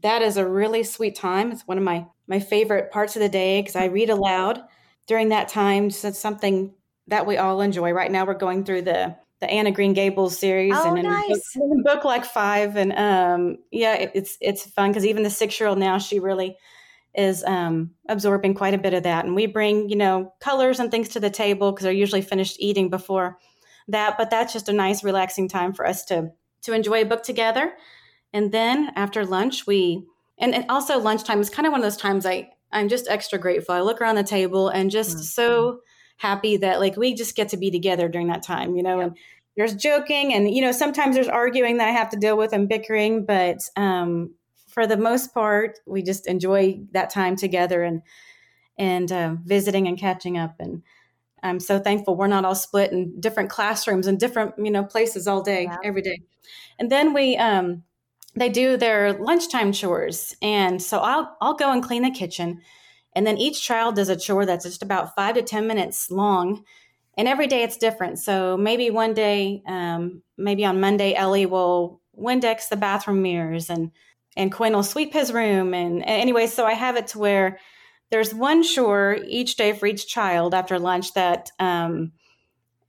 that 0.01 0.23
is 0.23 0.37
a 0.37 0.49
really 0.49 0.83
sweet 0.83 1.15
time 1.15 1.53
it's 1.53 1.67
one 1.67 1.79
of 1.79 1.85
my 1.85 2.07
my 2.27 2.41
favorite 2.41 2.91
parts 2.91 3.17
of 3.17 3.21
the 3.21 3.29
day 3.29 3.61
because 3.61 3.77
i 3.77 3.85
read 3.85 4.11
aloud 4.11 4.63
during 5.07 5.31
that 5.31 5.49
time. 5.49 5.91
So 5.91 6.09
it's 6.09 6.19
something 6.19 6.73
that 7.09 7.27
we 7.27 7.37
all 7.37 7.61
enjoy. 7.61 7.93
Right 7.93 8.11
now, 8.11 8.25
we're 8.25 8.35
going 8.35 8.65
through 8.65 8.83
the 8.83 9.17
the 9.41 9.51
Anne 9.51 9.73
Green 9.73 9.93
Gables 9.93 10.39
series, 10.39 10.73
oh, 10.75 10.95
and 10.95 11.03
nice. 11.03 11.55
book, 11.57 11.85
book 11.85 12.05
like 12.05 12.25
five, 12.25 12.77
and 12.77 12.93
um, 12.93 13.59
yeah, 13.73 13.95
it, 13.95 14.13
it's 14.15 14.39
it's 14.41 14.71
fun 14.71 14.91
because 14.91 15.05
even 15.05 15.25
the 15.25 15.31
six 15.31 15.59
year 15.59 15.69
old 15.69 15.79
now, 15.79 15.99
she 15.99 16.21
really 16.21 16.57
is 17.15 17.43
um, 17.45 17.91
absorbing 18.09 18.55
quite 18.55 18.73
a 18.73 18.79
bit 18.79 18.95
of 18.95 19.03
that. 19.03 19.25
And 19.25 19.35
we 19.35 19.47
bring 19.47 19.89
you 19.89 19.97
know 19.97 20.33
colors 20.41 20.79
and 20.79 20.91
things 20.91 21.09
to 21.11 21.21
the 21.21 21.31
table 21.31 21.73
because 21.73 21.85
they're 21.85 21.93
usually 21.93 22.23
finished 22.23 22.57
eating 22.61 22.89
before 22.89 23.39
that. 23.89 24.17
But 24.17 24.31
that's 24.31 24.53
just 24.53 24.69
a 24.69 24.73
nice, 24.73 25.03
relaxing 25.03 25.49
time 25.49 25.73
for 25.73 25.87
us 25.87 26.05
to 26.07 26.31
to 26.63 26.73
enjoy 26.73 27.03
a 27.03 27.07
book 27.07 27.25
together. 27.25 27.73
And 28.33 28.53
then 28.53 28.93
after 28.97 29.25
lunch, 29.25 29.67
we 29.67 30.07
and, 30.39 30.55
and 30.55 30.65
also 30.69 30.99
lunchtime 30.99 31.41
is 31.41 31.51
kind 31.51 31.67
of 31.67 31.73
one 31.73 31.81
of 31.81 31.85
those 31.85 31.97
times 31.97 32.27
I 32.27 32.51
I'm 32.73 32.89
just 32.89 33.09
extra 33.09 33.39
grateful. 33.39 33.75
I 33.75 33.81
look 33.81 34.01
around 34.01 34.17
the 34.17 34.23
table 34.23 34.69
and 34.69 34.91
just 34.91 35.11
mm-hmm. 35.11 35.23
so 35.23 35.81
happy 36.17 36.57
that 36.57 36.81
like 36.81 36.97
we 36.97 37.15
just 37.15 37.37
get 37.37 37.51
to 37.51 37.57
be 37.57 37.71
together 37.71 38.09
during 38.09 38.29
that 38.29 38.43
time, 38.43 38.75
you 38.75 38.83
know, 38.83 39.01
and 39.01 39.17
there's 39.57 39.75
joking 39.75 40.33
and, 40.33 40.53
you 40.53 40.63
know, 40.63 40.73
sometimes 40.73 41.15
there's 41.15 41.29
arguing 41.29 41.77
that 41.77 41.89
I 41.89 41.93
have 41.93 42.09
to 42.11 42.17
deal 42.17 42.37
with 42.37 42.53
and 42.53 42.69
bickering, 42.69 43.27
but 43.27 43.59
um, 43.77 44.35
for 44.69 44.87
the 44.87 44.97
most 44.97 45.35
part, 45.35 45.79
we 45.85 46.03
just 46.03 46.27
enjoy 46.27 46.81
that 46.93 47.11
time 47.11 47.37
together 47.37 47.83
and, 47.83 48.03
and 48.79 49.13
uh, 49.13 49.35
visiting 49.45 49.87
and 49.87 49.99
catching 49.99 50.39
up. 50.39 50.55
And 50.59 50.83
I'm 51.43 51.61
so 51.61 51.79
thankful 51.79 52.17
we're 52.17 52.29
not 52.29 52.47
all 52.47 52.55
split 52.55 52.93
in 52.93 53.21
different 53.21 53.51
classrooms 53.51 54.07
and 54.07 54.19
different, 54.19 54.55
you 54.57 54.71
know, 54.71 54.85
places 54.85 55.29
all 55.29 55.43
day, 55.43 55.65
yeah. 55.65 55.77
every 55.85 56.03
day. 56.03 56.23
And 56.79 56.91
then 56.91 57.13
we, 57.13 57.37
um, 57.37 57.83
they 58.35 58.49
do 58.49 58.77
their 58.77 59.13
lunchtime 59.13 59.73
chores. 59.73 60.35
And 60.41 60.83
so 60.83 60.99
I'll, 60.99 61.37
I'll 61.41 61.55
go 61.55 61.71
and 61.71 61.83
clean 61.83 62.03
the 62.03 62.11
kitchen. 62.11 62.61
And 63.15 63.27
then 63.27 63.37
each 63.37 63.63
child 63.63 63.97
does 63.97 64.09
a 64.09 64.17
chore 64.17 64.47
that's 64.47 64.65
just 64.65 64.83
about 64.83 65.15
five 65.15 65.35
to 65.35 65.43
10 65.43 65.67
minutes 65.67 66.11
long. 66.11 66.65
And 67.17 67.29
every 67.29 67.47
day 67.47 67.63
it's 67.63 67.77
different. 67.77 68.19
So 68.19 68.57
maybe 68.57 68.89
one 68.89 69.13
day, 69.13 69.63
um, 69.67 70.23
maybe 70.39 70.65
on 70.65 70.81
Monday, 70.81 71.15
Ellie 71.15 71.47
will 71.47 72.01
Windex 72.19 72.69
the 72.69 72.77
bathroom 72.77 73.21
mirrors 73.23 73.69
and, 73.69 73.91
and 74.35 74.51
Quinn 74.51 74.73
will 74.73 74.83
sweep 74.83 75.13
his 75.13 75.33
room. 75.33 75.75
And 75.75 76.03
anyway, 76.07 76.47
so 76.47 76.65
I 76.65 76.73
have 76.73 76.97
it 76.97 77.09
to 77.09 77.19
where 77.19 77.59
there's 78.11 78.35
one 78.35 78.63
chore 78.63 79.19
each 79.27 79.57
day 79.57 79.75
for 79.75 79.87
each 79.87 80.07
child 80.07 80.55
after 80.55 80.79
lunch 80.79 81.13
that 81.15 81.51
um, 81.59 82.13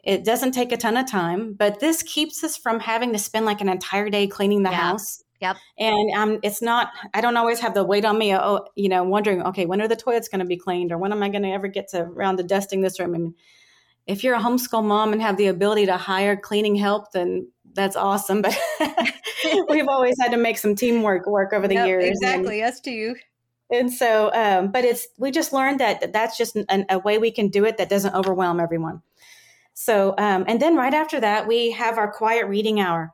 it 0.03 0.23
doesn't 0.23 0.51
take 0.51 0.71
a 0.71 0.77
ton 0.77 0.97
of 0.97 1.09
time, 1.09 1.53
but 1.53 1.79
this 1.79 2.03
keeps 2.03 2.43
us 2.43 2.57
from 2.57 2.79
having 2.81 3.13
to 3.13 3.19
spend 3.19 3.45
like 3.45 3.61
an 3.61 3.69
entire 3.69 4.09
day 4.09 4.27
cleaning 4.27 4.63
the 4.63 4.69
yeah. 4.69 4.91
house 4.91 5.22
Yep. 5.43 5.57
And 5.77 6.11
um, 6.15 6.39
it's 6.41 6.61
not, 6.61 6.91
I 7.13 7.19
don't 7.19 7.35
always 7.35 7.59
have 7.59 7.73
the 7.73 7.83
weight 7.83 8.05
on 8.05 8.17
me, 8.17 8.33
oh, 8.33 8.65
you 8.75 8.87
know, 8.87 9.03
wondering, 9.03 9.43
okay, 9.43 9.65
when 9.65 9.81
are 9.81 9.89
the 9.89 9.95
toilets 9.97 10.29
going 10.29 10.39
to 10.39 10.45
be 10.45 10.55
cleaned 10.55 10.93
or 10.93 10.97
when 10.97 11.11
am 11.11 11.21
I 11.21 11.27
going 11.27 11.43
to 11.43 11.49
ever 11.49 11.67
get 11.67 11.89
to 11.89 12.03
around 12.03 12.37
to 12.37 12.43
dusting 12.43 12.79
this 12.79 12.97
room? 12.97 13.13
I 13.13 13.17
mean, 13.17 13.35
if 14.07 14.23
you're 14.23 14.35
a 14.35 14.39
homeschool 14.39 14.85
mom 14.85 15.11
and 15.11 15.21
have 15.21 15.35
the 15.35 15.47
ability 15.47 15.87
to 15.87 15.97
hire 15.97 16.37
cleaning 16.37 16.75
help, 16.75 17.11
then 17.11 17.51
that's 17.73 17.97
awesome. 17.97 18.43
But 19.43 19.69
we've 19.69 19.89
always 19.89 20.15
had 20.21 20.31
to 20.31 20.37
make 20.37 20.57
some 20.57 20.73
teamwork 20.73 21.27
work 21.27 21.51
over 21.51 21.67
the 21.67 21.73
yep, 21.73 21.87
years. 21.87 22.05
Exactly. 22.05 22.61
And, 22.61 22.69
yes, 22.69 22.79
to 22.79 22.91
you. 22.91 23.17
And 23.69 23.91
so, 23.91 24.31
um, 24.33 24.71
but 24.71 24.85
it's, 24.85 25.05
we 25.17 25.31
just 25.31 25.51
learned 25.51 25.81
that 25.81 26.13
that's 26.13 26.37
just 26.37 26.55
an, 26.55 26.85
a 26.89 26.99
way 26.99 27.17
we 27.17 27.29
can 27.29 27.49
do 27.49 27.65
it 27.65 27.75
that 27.75 27.89
doesn't 27.89 28.15
overwhelm 28.15 28.61
everyone. 28.61 29.01
So, 29.73 30.15
um, 30.17 30.45
and 30.47 30.61
then 30.61 30.77
right 30.77 30.93
after 30.93 31.19
that, 31.19 31.45
we 31.45 31.71
have 31.71 31.97
our 31.97 32.09
quiet 32.09 32.45
reading 32.47 32.79
hour. 32.79 33.11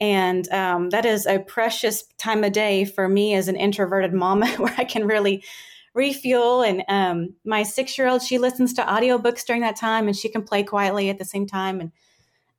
And 0.00 0.48
um, 0.50 0.90
that 0.90 1.04
is 1.04 1.26
a 1.26 1.38
precious 1.38 2.04
time 2.16 2.42
of 2.42 2.52
day 2.52 2.84
for 2.84 3.08
me 3.08 3.34
as 3.34 3.48
an 3.48 3.56
introverted 3.56 4.14
mom 4.14 4.42
where 4.56 4.74
I 4.78 4.84
can 4.84 5.06
really 5.06 5.44
refuel. 5.92 6.62
And 6.62 6.84
um, 6.88 7.34
my 7.44 7.62
six 7.62 7.98
year 7.98 8.08
old, 8.08 8.22
she 8.22 8.38
listens 8.38 8.72
to 8.74 8.82
audiobooks 8.82 9.44
during 9.44 9.62
that 9.62 9.76
time 9.76 10.06
and 10.06 10.16
she 10.16 10.28
can 10.28 10.42
play 10.42 10.62
quietly 10.62 11.10
at 11.10 11.18
the 11.18 11.24
same 11.24 11.46
time. 11.46 11.80
And, 11.80 11.92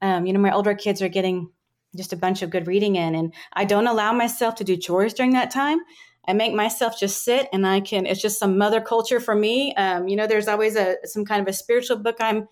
um, 0.01 0.25
you 0.25 0.33
know, 0.33 0.39
my 0.39 0.53
older 0.53 0.75
kids 0.75 1.01
are 1.01 1.09
getting 1.09 1.49
just 1.95 2.13
a 2.13 2.17
bunch 2.17 2.41
of 2.41 2.49
good 2.49 2.67
reading 2.67 2.95
in. 2.95 3.15
And 3.15 3.33
I 3.53 3.65
don't 3.65 3.87
allow 3.87 4.13
myself 4.13 4.55
to 4.55 4.63
do 4.63 4.77
chores 4.77 5.13
during 5.13 5.33
that 5.33 5.51
time. 5.51 5.79
I 6.27 6.33
make 6.33 6.53
myself 6.53 6.99
just 6.99 7.23
sit 7.23 7.49
and 7.51 7.65
I 7.65 7.81
can, 7.81 8.05
it's 8.05 8.21
just 8.21 8.37
some 8.37 8.57
mother 8.57 8.79
culture 8.79 9.19
for 9.19 9.33
me. 9.33 9.73
Um, 9.75 10.07
you 10.07 10.15
know, 10.15 10.27
there's 10.27 10.47
always 10.47 10.75
a, 10.75 10.97
some 11.03 11.25
kind 11.25 11.41
of 11.41 11.47
a 11.47 11.53
spiritual 11.53 11.97
book 11.97 12.17
I'm 12.19 12.47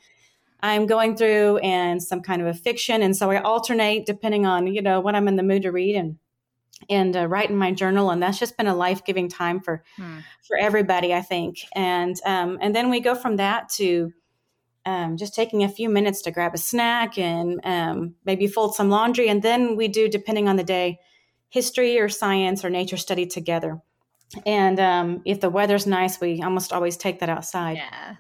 I'm 0.62 0.86
going 0.86 1.16
through 1.16 1.58
and 1.58 2.02
some 2.04 2.22
kind 2.22 2.42
of 2.42 2.48
a 2.48 2.54
fiction. 2.54 3.02
And 3.02 3.16
so 3.16 3.32
I 3.32 3.42
alternate 3.42 4.06
depending 4.06 4.46
on, 4.46 4.68
you 4.68 4.82
know, 4.82 5.00
what 5.00 5.16
I'm 5.16 5.28
in 5.28 5.36
the 5.36 5.44
mood 5.44 5.64
to 5.64 5.72
read 5.72 5.96
and 5.96 6.18
and 6.90 7.16
uh, 7.16 7.28
write 7.28 7.50
in 7.50 7.58
my 7.58 7.74
journal. 7.74 8.10
And 8.10 8.24
that's 8.24 8.40
just 8.40 8.58
been 8.58 8.68
a 8.68 8.76
life-giving 8.76 9.30
time 9.30 9.60
for 9.60 9.84
hmm. 9.98 10.20
for 10.48 10.58
everybody 10.58 11.14
i 11.14 11.22
think. 11.22 11.60
And 11.74 12.16
um, 12.26 12.58
and 12.62 12.76
then 12.76 12.90
we 12.90 13.00
go 13.00 13.16
from 13.16 13.38
that 13.38 13.70
to 13.76 14.14
um, 14.86 15.18
just 15.18 15.36
taking 15.36 15.64
a 15.64 15.70
few 15.70 15.90
minutes 15.90 16.22
to 16.24 16.32
grab 16.32 16.54
a 16.54 16.58
snack 16.58 17.18
and 17.18 17.60
um, 17.64 18.16
maybe 18.26 18.48
fold 18.48 18.76
some 18.76 18.90
laundry. 18.90 19.28
And 19.30 19.44
then 19.44 19.76
we 19.76 19.88
do 19.88 20.08
depending 20.08 20.48
on 20.48 20.56
the 20.56 20.64
day 20.64 21.00
history 21.50 22.00
or 22.00 22.10
science 22.10 22.64
or 22.64 22.70
nature 22.70 22.98
study 22.98 23.26
together. 23.26 23.80
And 24.46 24.80
um, 24.80 25.22
if 25.26 25.40
the 25.42 25.50
weather's 25.50 25.88
nice 25.88 26.20
we 26.20 26.42
almost 26.42 26.74
always 26.74 26.98
take 26.98 27.20
that 27.20 27.30
outside. 27.30 27.78
Yeah 27.78 28.16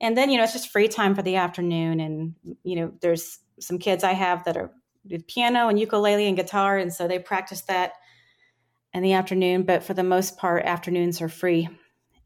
and 0.00 0.16
then 0.16 0.30
you 0.30 0.36
know 0.36 0.44
it's 0.44 0.52
just 0.52 0.70
free 0.70 0.88
time 0.88 1.14
for 1.14 1.22
the 1.22 1.36
afternoon 1.36 2.00
and 2.00 2.34
you 2.62 2.76
know 2.76 2.92
there's 3.00 3.38
some 3.60 3.78
kids 3.78 4.04
i 4.04 4.12
have 4.12 4.44
that 4.44 4.56
are 4.56 4.70
with 5.10 5.26
piano 5.26 5.68
and 5.68 5.78
ukulele 5.78 6.26
and 6.26 6.36
guitar 6.36 6.78
and 6.78 6.92
so 6.92 7.06
they 7.06 7.18
practice 7.18 7.62
that 7.62 7.92
in 8.94 9.02
the 9.02 9.12
afternoon 9.12 9.64
but 9.64 9.82
for 9.82 9.92
the 9.92 10.02
most 10.02 10.38
part 10.38 10.64
afternoons 10.64 11.20
are 11.20 11.28
free. 11.28 11.68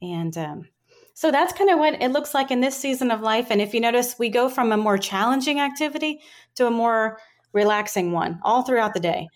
And 0.01 0.37
um, 0.37 0.69
so 1.15 1.33
that's 1.33 1.53
kind 1.53 1.71
of 1.71 1.79
what 1.79 2.01
it 2.01 2.13
looks 2.13 2.35
like 2.35 2.51
in 2.51 2.61
this 2.61 2.77
season 2.77 3.11
of 3.11 3.21
life. 3.21 3.49
And 3.51 3.61
if 3.61 3.75
you 3.75 3.81
notice 3.81 4.19
we 4.19 4.29
go 4.29 4.49
from 4.49 4.71
a 4.71 4.77
more 4.77 4.99
challenging 4.99 5.59
activity 5.59 6.21
to 6.55 6.67
a 6.67 6.71
more 6.71 7.19
relaxing 7.53 8.13
one 8.13 8.39
all 8.43 8.63
throughout 8.63 8.95
the 8.95 9.01
day. 9.01 9.27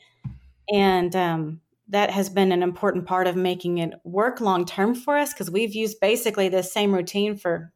And 0.73 1.17
um, 1.17 1.61
that 1.89 2.11
has 2.11 2.29
been 2.29 2.53
an 2.53 2.63
important 2.63 3.07
part 3.07 3.27
of 3.27 3.35
making 3.35 3.79
it 3.79 3.95
work 4.05 4.41
long 4.41 4.65
term 4.65 4.95
for 4.95 5.17
us 5.17 5.33
because 5.33 5.51
we've 5.51 5.75
used 5.75 5.99
basically 6.01 6.49
the 6.49 6.63
same 6.63 6.95
routine 6.95 7.37
for 7.37 7.73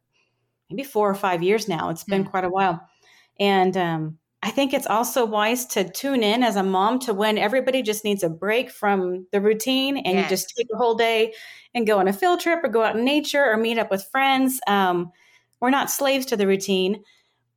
maybe 0.71 0.83
four 0.83 1.09
or 1.09 1.15
five 1.15 1.43
years 1.43 1.69
now. 1.69 1.91
It's 1.91 2.05
been 2.05 2.25
mm. 2.25 2.31
quite 2.31 2.45
a 2.45 2.51
while. 2.51 2.81
And 3.39 3.77
um, 3.77 4.19
I 4.43 4.51
think 4.51 4.73
it's 4.73 4.87
also 4.87 5.25
wise 5.25 5.67
to 5.67 5.89
tune 5.89 6.23
in 6.23 6.43
as 6.43 6.57
a 6.57 6.63
mom 6.63 6.99
to 7.01 7.15
when 7.15 7.39
everybody 7.39 7.83
just 7.83 8.05
needs 8.05 8.23
a 8.23 8.29
break 8.29 8.71
from 8.71 9.27
the 9.33 9.41
routine 9.41 9.97
and 9.97 10.15
yes. 10.15 10.25
you 10.25 10.29
just 10.29 10.55
take 10.57 10.69
a 10.73 10.77
whole 10.77 10.95
day 10.95 11.35
and 11.75 11.87
go 11.87 11.99
on 11.99 12.09
a 12.09 12.13
field 12.13 12.41
trip 12.41 12.61
or 12.63 12.69
go 12.69 12.83
out 12.83 12.97
in 12.97 13.05
nature 13.05 13.45
or 13.45 13.57
meet 13.57 13.79
up 13.79 13.91
with 13.91 14.09
friends. 14.11 14.61
Um, 14.67 15.11
we're 15.61 15.71
not 15.71 15.91
slaves 15.91 16.27
to 16.27 16.37
the 16.37 16.47
routine, 16.47 17.03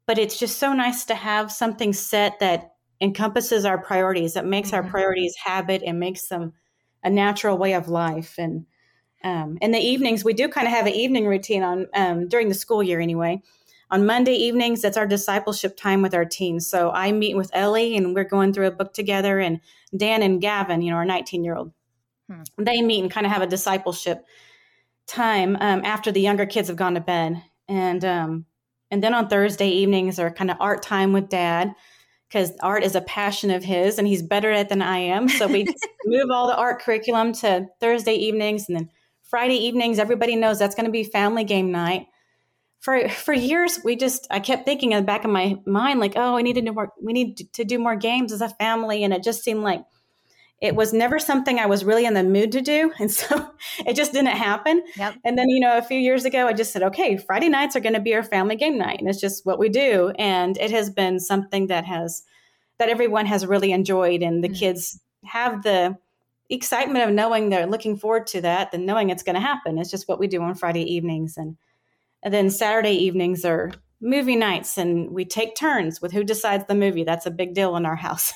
but 0.07 0.17
it's 0.17 0.39
just 0.39 0.57
so 0.57 0.73
nice 0.73 1.05
to 1.05 1.15
have 1.15 1.51
something 1.51 1.93
set 1.93 2.39
that 2.39 2.71
encompasses 3.01 3.65
our 3.65 3.77
priorities, 3.77 4.33
that 4.33 4.45
makes 4.45 4.69
mm-hmm. 4.71 4.85
our 4.85 4.91
priorities 4.91 5.35
habit 5.43 5.83
and 5.85 5.99
makes 5.99 6.27
them 6.27 6.53
a 7.03 7.09
natural 7.09 7.57
way 7.57 7.73
of 7.73 7.87
life. 7.87 8.35
And 8.37 8.65
um, 9.23 9.57
in 9.61 9.71
the 9.71 9.79
evenings, 9.79 10.23
we 10.23 10.33
do 10.33 10.47
kind 10.47 10.67
of 10.67 10.73
have 10.73 10.85
an 10.85 10.93
evening 10.93 11.27
routine 11.27 11.63
on 11.63 11.87
um, 11.93 12.27
during 12.27 12.49
the 12.49 12.55
school 12.55 12.81
year 12.81 12.99
anyway. 12.99 13.41
On 13.91 14.05
Monday 14.05 14.33
evenings, 14.33 14.81
that's 14.81 14.97
our 14.97 15.07
discipleship 15.07 15.75
time 15.75 16.01
with 16.01 16.13
our 16.13 16.25
teens. 16.25 16.67
So 16.67 16.91
I 16.91 17.11
meet 17.11 17.35
with 17.35 17.49
Ellie 17.53 17.97
and 17.97 18.13
we're 18.13 18.23
going 18.23 18.53
through 18.53 18.67
a 18.67 18.71
book 18.71 18.93
together. 18.93 19.39
And 19.39 19.61
Dan 19.95 20.21
and 20.21 20.39
Gavin, 20.39 20.81
you 20.81 20.91
know, 20.91 20.97
our 20.97 21.05
19 21.05 21.43
year 21.43 21.55
old, 21.55 21.71
hmm. 22.29 22.43
they 22.57 22.81
meet 22.81 23.01
and 23.01 23.11
kind 23.11 23.25
of 23.25 23.31
have 23.31 23.41
a 23.41 23.47
discipleship 23.47 24.23
time 25.07 25.57
um, 25.59 25.81
after 25.83 26.11
the 26.11 26.21
younger 26.21 26.45
kids 26.45 26.67
have 26.67 26.77
gone 26.77 26.93
to 26.93 27.01
bed. 27.01 27.41
And 27.67 28.05
um, 28.05 28.45
and 28.91 29.03
then 29.03 29.13
on 29.13 29.27
Thursday 29.27 29.69
evenings 29.69 30.19
are 30.19 30.31
kind 30.31 30.51
of 30.51 30.57
art 30.59 30.81
time 30.81 31.13
with 31.13 31.29
Dad 31.29 31.73
because 32.27 32.51
art 32.61 32.83
is 32.83 32.95
a 32.95 33.01
passion 33.01 33.51
of 33.51 33.63
his 33.63 33.97
and 33.97 34.07
he's 34.07 34.21
better 34.21 34.51
at 34.51 34.61
it 34.61 34.69
than 34.69 34.81
I 34.81 34.97
am. 34.97 35.27
So 35.29 35.47
we 35.47 35.65
move 36.05 36.29
all 36.31 36.47
the 36.47 36.55
art 36.55 36.81
curriculum 36.81 37.33
to 37.33 37.67
Thursday 37.79 38.13
evenings 38.13 38.67
and 38.67 38.77
then 38.77 38.89
Friday 39.29 39.55
evenings, 39.55 39.99
everybody 39.99 40.35
knows 40.35 40.57
that's 40.57 40.73
going 40.73 40.87
to 40.87 40.91
be 40.91 41.03
family 41.03 41.43
game 41.43 41.71
night. 41.71 42.07
For 42.79 43.07
for 43.09 43.33
years, 43.33 43.79
we 43.83 43.95
just 43.95 44.25
I 44.31 44.39
kept 44.39 44.65
thinking 44.65 44.93
in 44.93 44.99
the 44.99 45.05
back 45.05 45.23
of 45.23 45.29
my 45.29 45.57
mind 45.65 45.99
like, 45.99 46.13
oh, 46.15 46.35
we 46.35 46.43
need 46.43 46.53
to 46.53 46.61
do 46.61 46.71
more. 46.71 46.91
We 47.01 47.13
need 47.13 47.53
to 47.53 47.63
do 47.63 47.77
more 47.77 47.95
games 47.95 48.31
as 48.31 48.41
a 48.41 48.49
family, 48.49 49.03
and 49.03 49.13
it 49.13 49.23
just 49.23 49.43
seemed 49.43 49.61
like 49.61 49.83
it 50.61 50.75
was 50.75 50.93
never 50.93 51.19
something 51.19 51.59
I 51.59 51.67
was 51.67 51.85
really 51.85 52.05
in 52.05 52.15
the 52.15 52.23
mood 52.23 52.51
to 52.53 52.61
do, 52.61 52.91
and 52.99 53.11
so 53.11 53.51
it 53.85 53.95
just 53.95 54.13
didn't 54.13 54.37
happen. 54.37 54.83
Yep. 54.97 55.15
And 55.23 55.37
then 55.37 55.49
you 55.49 55.59
know, 55.59 55.77
a 55.77 55.83
few 55.83 55.99
years 55.99 56.25
ago, 56.25 56.47
I 56.47 56.53
just 56.53 56.71
said, 56.71 56.83
okay, 56.83 57.17
Friday 57.17 57.49
nights 57.49 57.75
are 57.75 57.81
going 57.81 57.93
to 57.93 58.01
be 58.01 58.15
our 58.15 58.23
family 58.23 58.55
game 58.55 58.77
night, 58.77 58.99
and 58.99 59.07
it's 59.07 59.21
just 59.21 59.45
what 59.45 59.59
we 59.59 59.69
do, 59.69 60.11
and 60.17 60.57
it 60.57 60.71
has 60.71 60.89
been 60.89 61.19
something 61.19 61.67
that 61.67 61.85
has 61.85 62.23
that 62.79 62.89
everyone 62.89 63.27
has 63.27 63.45
really 63.45 63.73
enjoyed, 63.73 64.23
and 64.23 64.43
the 64.43 64.47
mm-hmm. 64.47 64.55
kids 64.55 64.99
have 65.25 65.61
the 65.61 65.97
excitement 66.49 67.07
of 67.07 67.13
knowing 67.13 67.49
they're 67.49 67.67
looking 67.67 67.97
forward 67.97 68.27
to 68.27 68.41
that 68.41 68.71
than 68.71 68.85
knowing 68.85 69.09
it's 69.09 69.23
going 69.23 69.35
to 69.35 69.41
happen. 69.41 69.77
It's 69.77 69.91
just 69.91 70.07
what 70.07 70.19
we 70.19 70.27
do 70.27 70.41
on 70.41 70.55
Friday 70.55 70.83
evenings. 70.93 71.37
And, 71.37 71.57
and 72.23 72.33
then 72.33 72.49
Saturday 72.49 72.91
evenings 72.91 73.45
are 73.45 73.71
movie 74.01 74.35
nights 74.35 74.77
and 74.77 75.11
we 75.11 75.25
take 75.25 75.55
turns 75.55 76.01
with 76.01 76.11
who 76.11 76.23
decides 76.23 76.65
the 76.65 76.75
movie. 76.75 77.03
That's 77.03 77.25
a 77.25 77.31
big 77.31 77.53
deal 77.53 77.75
in 77.75 77.85
our 77.85 77.95
house. 77.97 78.33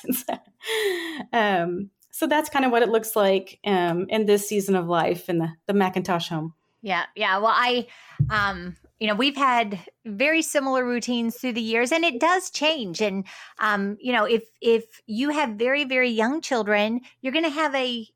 um, 1.32 1.90
so 2.10 2.26
that's 2.26 2.48
kind 2.48 2.64
of 2.64 2.70
what 2.70 2.82
it 2.82 2.88
looks 2.88 3.16
like 3.16 3.58
um, 3.64 4.06
in 4.08 4.26
this 4.26 4.48
season 4.48 4.76
of 4.76 4.86
life 4.86 5.28
in 5.28 5.38
the, 5.38 5.48
the 5.66 5.72
McIntosh 5.72 6.28
home. 6.28 6.54
Yeah. 6.82 7.04
Yeah. 7.16 7.38
Well, 7.38 7.52
I, 7.52 7.86
um, 8.30 8.76
you 9.00 9.08
know 9.08 9.14
we've 9.14 9.36
had 9.36 9.78
very 10.04 10.42
similar 10.42 10.84
routines 10.84 11.36
through 11.36 11.52
the 11.52 11.60
years 11.60 11.92
and 11.92 12.04
it 12.04 12.20
does 12.20 12.50
change 12.50 13.00
and 13.00 13.26
um, 13.58 13.96
you 14.00 14.12
know 14.12 14.24
if 14.24 14.44
if 14.60 14.84
you 15.06 15.30
have 15.30 15.50
very 15.50 15.84
very 15.84 16.10
young 16.10 16.40
children 16.40 17.00
you're 17.20 17.32
going 17.32 17.44
to 17.44 17.50
have 17.50 17.74
a 17.74 18.06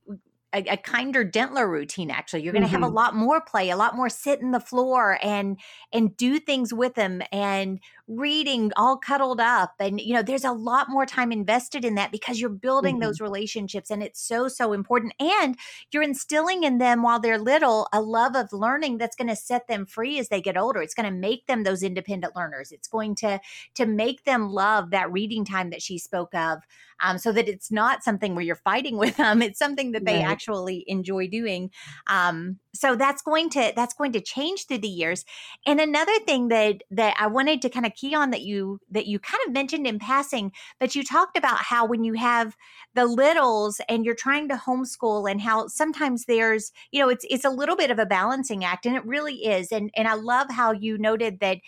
a, 0.54 0.64
a, 0.70 0.76
kinder 0.78 1.24
gentler 1.24 1.68
routine 1.68 2.10
actually 2.10 2.42
you're 2.42 2.52
going 2.52 2.62
to 2.62 2.68
mm-hmm. 2.68 2.76
have 2.76 2.82
a 2.82 2.86
mm-hmm. 2.86 2.96
lot 2.96 3.14
more 3.14 3.40
play 3.40 3.70
a 3.70 3.76
lot 3.76 3.96
more 3.96 4.08
sit 4.08 4.40
in 4.40 4.50
the 4.52 4.60
floor 4.60 5.18
and 5.22 5.58
and 5.92 6.16
do 6.16 6.38
things 6.38 6.72
with 6.72 6.94
them 6.94 7.22
and 7.32 7.80
reading 8.09 8.73
all 8.75 8.97
cuddled 8.97 9.38
up 9.38 9.75
and 9.79 10.01
you 10.01 10.14
know 10.14 10.23
there's 10.23 10.44
a 10.44 10.53
lot 10.53 10.88
more 10.88 11.05
time 11.05 11.31
invested 11.31 11.85
in 11.85 11.94
that 11.94 12.11
because 12.11 12.40
you're 12.40 12.49
building 12.49 12.94
mm-hmm. 12.94 13.03
those 13.03 13.21
relationships 13.21 13.90
and 13.90 14.03
it's 14.03 14.21
so 14.21 14.49
so 14.49 14.73
important 14.73 15.12
and 15.21 15.59
you're 15.92 16.03
instilling 16.03 16.62
in 16.62 16.79
them 16.79 17.03
while 17.03 17.21
they're 17.21 17.38
little 17.38 17.87
a 17.92 18.01
love 18.01 18.35
of 18.35 18.51
learning 18.51 18.97
that's 18.97 19.14
going 19.14 19.29
to 19.29 19.37
set 19.37 19.68
them 19.68 19.85
free 19.85 20.18
as 20.18 20.31
they 20.31 20.40
get 20.40 20.57
older 20.57 20.81
it's 20.81 20.94
going 20.94 21.05
to 21.05 21.14
make 21.14 21.47
them 21.47 21.64
those 21.64 21.83
independent 21.83 22.35
learners 22.35 22.73
it's 22.73 22.88
going 22.88 23.14
to 23.14 23.38
to 23.75 23.85
make 23.85 24.25
them 24.25 24.49
love 24.49 24.90
that 24.90 25.12
reading 25.12 25.44
time 25.44 25.68
that 25.68 25.83
she 25.83 25.99
spoke 25.99 26.35
of 26.35 26.62
um, 27.01 27.18
so 27.18 27.31
that 27.31 27.49
it's 27.49 27.71
not 27.71 28.03
something 28.03 28.35
where 28.35 28.44
you're 28.44 28.57
fighting 28.57 28.97
with 28.99 29.18
them 29.18 29.42
it's 29.42 29.59
something 29.59 29.92
that 29.92 30.07
they 30.07 30.16
right. 30.16 30.27
actually 30.27 30.83
enjoy 30.87 31.29
doing 31.29 31.71
um, 32.07 32.59
so 32.75 32.97
that's 32.97 33.21
going 33.21 33.51
to 33.51 33.73
that's 33.77 33.94
going 33.94 34.12
to 34.12 34.21
change 34.21 34.66
through 34.66 34.79
the 34.79 34.88
years 34.88 35.27
and 35.66 35.79
another 35.79 36.18
thing 36.21 36.49
that 36.49 36.83
that 36.90 37.14
i 37.18 37.27
wanted 37.27 37.61
to 37.61 37.68
kind 37.68 37.85
of 37.85 37.92
key 37.98 38.14
on 38.14 38.30
that 38.30 38.42
you 38.42 38.78
that 38.90 39.06
you 39.06 39.18
kind 39.18 39.40
of 39.46 39.52
mentioned 39.52 39.87
in 39.87 39.98
passing 39.98 40.52
but 40.78 40.94
you 40.94 41.02
talked 41.02 41.37
about 41.37 41.58
how 41.58 41.87
when 41.87 42.04
you 42.04 42.14
have 42.14 42.56
the 42.94 43.06
littles 43.06 43.80
and 43.88 44.04
you're 44.04 44.14
trying 44.14 44.48
to 44.48 44.54
homeschool 44.54 45.30
and 45.30 45.40
how 45.40 45.66
sometimes 45.66 46.24
there's 46.26 46.72
you 46.92 47.00
know 47.00 47.08
it's 47.08 47.24
it's 47.30 47.44
a 47.44 47.50
little 47.50 47.76
bit 47.76 47.90
of 47.90 47.98
a 47.98 48.06
balancing 48.06 48.64
act 48.64 48.87
and 48.87 48.96
it 48.96 49.04
really 49.04 49.46
is 49.46 49.72
and 49.72 49.90
and 49.96 50.06
i 50.06 50.14
love 50.14 50.48
how 50.50 50.72
you 50.72 50.98
noted 50.98 51.40
that 51.40 51.58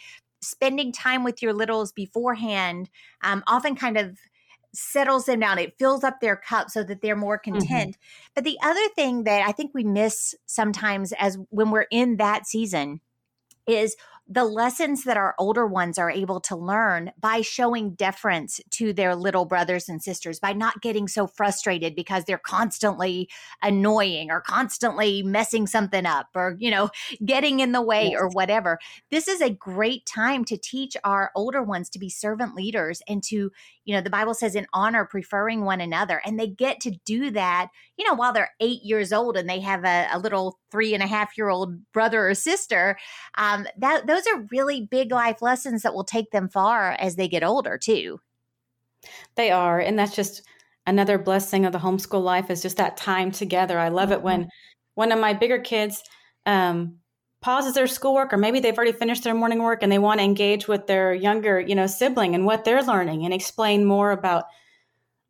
spending 0.42 0.92
time 0.92 1.22
with 1.24 1.42
your 1.42 1.52
littles 1.52 1.92
beforehand 1.92 2.88
um, 3.22 3.42
often 3.46 3.76
kind 3.76 3.98
of 3.98 4.18
settles 4.72 5.24
them 5.24 5.40
down. 5.40 5.58
It 5.58 5.78
fills 5.78 6.04
up 6.04 6.20
their 6.20 6.36
cup 6.36 6.70
so 6.70 6.82
that 6.84 7.02
they're 7.02 7.16
more 7.16 7.38
mm-hmm. 7.38 7.58
content. 7.58 7.90
Mm-hmm. 7.90 8.30
But 8.34 8.44
the 8.44 8.58
other 8.62 8.88
thing 8.94 9.24
that 9.24 9.46
I 9.46 9.52
think 9.52 9.72
we 9.74 9.84
miss 9.84 10.34
sometimes 10.46 11.12
as 11.18 11.38
when 11.50 11.70
we're 11.70 11.86
in 11.90 12.16
that 12.16 12.46
season 12.46 13.00
is 13.66 13.96
the 14.32 14.44
lessons 14.44 15.02
that 15.02 15.16
our 15.16 15.34
older 15.40 15.66
ones 15.66 15.98
are 15.98 16.08
able 16.08 16.38
to 16.38 16.54
learn 16.54 17.10
by 17.20 17.40
showing 17.40 17.94
deference 17.94 18.60
to 18.70 18.92
their 18.92 19.16
little 19.16 19.44
brothers 19.44 19.88
and 19.88 20.00
sisters, 20.00 20.38
by 20.38 20.52
not 20.52 20.80
getting 20.80 21.08
so 21.08 21.26
frustrated 21.26 21.96
because 21.96 22.24
they're 22.24 22.38
constantly 22.38 23.28
annoying 23.60 24.30
or 24.30 24.40
constantly 24.40 25.24
messing 25.24 25.66
something 25.66 26.06
up 26.06 26.28
or, 26.36 26.54
you 26.60 26.70
know, 26.70 26.90
getting 27.24 27.58
in 27.58 27.72
the 27.72 27.82
way 27.82 28.14
or 28.14 28.28
whatever. 28.28 28.78
This 29.10 29.26
is 29.26 29.40
a 29.40 29.50
great 29.50 30.06
time 30.06 30.44
to 30.44 30.56
teach 30.56 30.96
our 31.02 31.32
older 31.34 31.64
ones 31.64 31.90
to 31.90 31.98
be 31.98 32.08
servant 32.08 32.54
leaders 32.54 33.02
and 33.08 33.24
to, 33.24 33.50
you 33.84 33.96
know, 33.96 34.00
the 34.00 34.10
Bible 34.10 34.34
says 34.34 34.54
in 34.54 34.68
honor, 34.72 35.04
preferring 35.04 35.64
one 35.64 35.80
another. 35.80 36.22
And 36.24 36.38
they 36.38 36.46
get 36.46 36.78
to 36.82 36.92
do 37.04 37.32
that, 37.32 37.70
you 37.96 38.06
know, 38.06 38.14
while 38.14 38.32
they're 38.32 38.52
eight 38.60 38.84
years 38.84 39.12
old 39.12 39.36
and 39.36 39.50
they 39.50 39.58
have 39.58 39.84
a, 39.84 40.06
a 40.12 40.20
little 40.20 40.59
three 40.70 40.94
and 40.94 41.02
a 41.02 41.06
half 41.06 41.37
year 41.37 41.48
old 41.48 41.76
brother 41.92 42.28
or 42.28 42.35
sister. 42.35 42.98
Um, 43.37 43.66
that 43.78 44.06
those 44.06 44.26
are 44.26 44.46
really 44.50 44.83
big 44.83 45.12
life 45.12 45.42
lessons 45.42 45.83
that 45.83 45.94
will 45.94 46.04
take 46.04 46.30
them 46.30 46.48
far 46.48 46.92
as 46.92 47.16
they 47.16 47.28
get 47.28 47.44
older 47.44 47.78
too. 47.78 48.20
They 49.35 49.50
are, 49.50 49.80
and 49.80 49.98
that's 49.98 50.14
just 50.14 50.42
another 50.87 51.18
blessing 51.18 51.64
of 51.64 51.72
the 51.72 51.78
homeschool 51.78 52.22
life 52.22 52.50
is 52.50 52.62
just 52.62 52.76
that 52.76 52.96
time 52.96 53.30
together. 53.30 53.78
I 53.78 53.88
love 53.88 54.12
it 54.12 54.22
when 54.22 54.42
mm-hmm. 54.42 54.48
one 54.94 55.12
of 55.12 55.18
my 55.18 55.33
bigger 55.33 55.59
kids 55.59 56.02
um, 56.46 56.96
pauses 57.40 57.74
their 57.74 57.87
schoolwork 57.87 58.33
or 58.33 58.37
maybe 58.37 58.61
they've 58.61 58.76
already 58.76 58.92
finished 58.92 59.24
their 59.24 59.35
morning 59.35 59.62
work 59.62 59.83
and 59.83 59.90
they 59.90 59.98
want 59.98 60.20
to 60.20 60.24
engage 60.24 60.68
with 60.68 60.87
their 60.87 61.14
younger 61.14 61.59
you 61.59 61.74
know 61.74 61.87
sibling 61.87 62.35
and 62.35 62.44
what 62.44 62.64
they're 62.64 62.83
learning 62.83 63.24
and 63.24 63.33
explain 63.33 63.85
more 63.85 64.11
about 64.11 64.44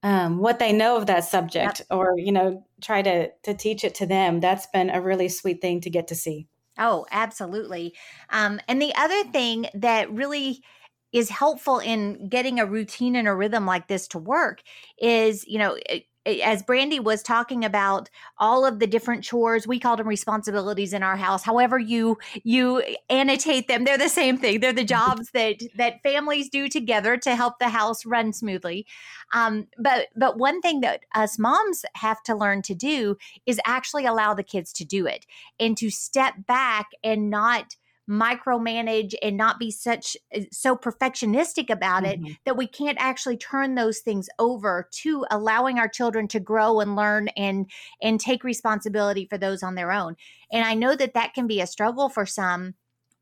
um, 0.02 0.38
what 0.38 0.58
they 0.58 0.72
know 0.72 0.96
of 0.96 1.06
that 1.06 1.24
subject 1.24 1.82
or 1.90 2.14
you 2.16 2.32
know 2.32 2.64
try 2.80 3.02
to 3.02 3.30
to 3.42 3.54
teach 3.54 3.84
it 3.84 3.94
to 3.96 4.06
them 4.06 4.40
that's 4.40 4.66
been 4.66 4.90
a 4.90 5.00
really 5.00 5.28
sweet 5.28 5.60
thing 5.60 5.80
to 5.80 5.90
get 5.90 6.08
to 6.08 6.14
see. 6.14 6.48
Oh 6.78 7.06
absolutely. 7.10 7.94
Um, 8.30 8.60
and 8.68 8.80
the 8.80 8.94
other 8.96 9.24
thing 9.24 9.68
that 9.74 10.10
really 10.12 10.62
is 11.12 11.28
helpful 11.28 11.78
in 11.78 12.28
getting 12.28 12.60
a 12.60 12.66
routine 12.66 13.16
and 13.16 13.26
a 13.26 13.34
rhythm 13.34 13.66
like 13.66 13.88
this 13.88 14.06
to 14.08 14.18
work 14.18 14.62
is 14.98 15.44
you 15.46 15.58
know 15.58 15.76
as 16.26 16.62
Brandi 16.62 17.02
was 17.02 17.22
talking 17.22 17.64
about 17.64 18.10
all 18.38 18.66
of 18.66 18.78
the 18.78 18.86
different 18.86 19.24
chores, 19.24 19.66
we 19.66 19.78
call 19.78 19.96
them 19.96 20.06
responsibilities 20.06 20.92
in 20.92 21.02
our 21.02 21.16
house. 21.16 21.42
However, 21.42 21.78
you 21.78 22.18
you 22.44 22.82
annotate 23.08 23.68
them, 23.68 23.84
they're 23.84 23.98
the 23.98 24.08
same 24.08 24.36
thing. 24.36 24.60
They're 24.60 24.72
the 24.72 24.84
jobs 25.00 25.30
that 25.32 25.62
that 25.76 26.02
families 26.02 26.50
do 26.50 26.68
together 26.68 27.16
to 27.18 27.34
help 27.34 27.58
the 27.58 27.70
house 27.70 28.04
run 28.04 28.32
smoothly. 28.32 28.86
Um, 29.32 29.68
but 29.78 30.08
but 30.14 30.38
one 30.38 30.60
thing 30.60 30.80
that 30.80 31.00
us 31.14 31.38
moms 31.38 31.84
have 31.94 32.22
to 32.24 32.36
learn 32.36 32.62
to 32.62 32.74
do 32.74 33.16
is 33.46 33.60
actually 33.64 34.04
allow 34.04 34.34
the 34.34 34.42
kids 34.42 34.72
to 34.74 34.84
do 34.84 35.06
it 35.06 35.26
and 35.58 35.76
to 35.78 35.90
step 35.90 36.34
back 36.46 36.90
and 37.02 37.30
not 37.30 37.76
micromanage 38.10 39.14
and 39.22 39.36
not 39.36 39.58
be 39.58 39.70
such 39.70 40.16
uh, 40.34 40.40
so 40.50 40.76
perfectionistic 40.76 41.70
about 41.70 42.02
mm-hmm. 42.02 42.26
it 42.26 42.36
that 42.44 42.56
we 42.56 42.66
can't 42.66 42.98
actually 43.00 43.36
turn 43.36 43.74
those 43.74 44.00
things 44.00 44.28
over 44.38 44.88
to 44.90 45.24
allowing 45.30 45.78
our 45.78 45.88
children 45.88 46.26
to 46.26 46.40
grow 46.40 46.80
and 46.80 46.96
learn 46.96 47.28
and 47.36 47.70
and 48.02 48.18
take 48.18 48.42
responsibility 48.42 49.26
for 49.26 49.38
those 49.38 49.62
on 49.62 49.76
their 49.76 49.92
own. 49.92 50.16
And 50.52 50.64
I 50.64 50.74
know 50.74 50.96
that 50.96 51.14
that 51.14 51.34
can 51.34 51.46
be 51.46 51.60
a 51.60 51.66
struggle 51.66 52.08
for 52.08 52.26
some 52.26 52.74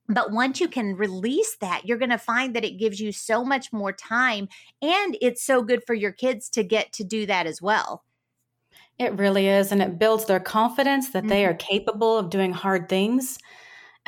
but 0.09 0.33
once 0.33 0.59
you 0.59 0.68
can 0.68 0.96
release 0.96 1.57
that, 1.61 1.83
you're 1.85 1.98
going 1.98 2.09
to 2.11 2.18
find 2.18 2.57
that 2.57 2.64
it 2.64 2.79
gives 2.79 2.98
you 2.98 3.12
so 3.12 3.44
much 3.44 3.72
more 3.72 3.92
time 3.92 4.48
and 4.81 5.18
it's 5.20 5.42
so 5.42 5.62
good 5.62 5.85
for 5.87 5.92
your 5.92 6.12
kids 6.12 6.48
to 6.51 6.64
get 6.64 6.92
to 6.94 7.05
do 7.05 7.27
that 7.27 7.46
as 7.46 7.61
well. 7.61 8.05
It 8.98 9.12
really 9.18 9.48
is. 9.48 9.70
And 9.70 9.83
it 9.83 9.98
builds 9.98 10.24
their 10.24 10.40
confidence 10.40 11.11
that 11.11 11.20
mm-hmm. 11.20 11.29
they 11.29 11.44
are 11.44 11.55
capable 11.55 12.16
of 12.16 12.31
doing 12.31 12.53
hard 12.53 12.88
things. 12.88 13.38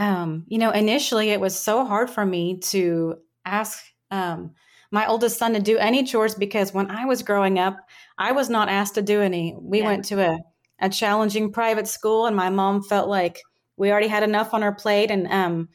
Um, 0.01 0.45
you 0.49 0.57
know, 0.57 0.71
initially 0.71 1.29
it 1.29 1.41
was 1.41 1.57
so 1.57 1.85
hard 1.85 2.09
for 2.09 2.25
me 2.25 2.59
to 2.71 3.19
ask 3.45 3.85
um, 4.11 4.55
my 4.91 5.07
oldest 5.07 5.39
son 5.39 5.53
to 5.53 5.61
do 5.61 5.77
any 5.77 6.05
chores 6.05 6.35
because 6.35 6.73
when 6.73 6.91
I 6.91 7.05
was 7.05 7.23
growing 7.23 7.59
up, 7.59 7.77
I 8.17 8.33
was 8.33 8.49
not 8.49 8.71
asked 8.71 8.95
to 8.95 9.03
do 9.03 9.21
any. 9.21 9.55
We 9.61 9.81
yeah. 9.81 9.85
went 9.85 10.07
to 10.07 10.21
a, 10.21 10.39
a 10.81 10.89
challenging 10.89 11.53
private 11.53 11.87
school, 11.87 12.25
and 12.25 12.35
my 12.35 12.49
mom 12.49 12.83
felt 12.83 13.11
like 13.11 13.43
we 13.77 13.91
already 13.93 14.09
had 14.09 14.23
enough 14.23 14.55
on 14.55 14.63
our 14.63 14.75
plate. 14.75 15.11
And 15.11 15.29
um, 15.29 15.69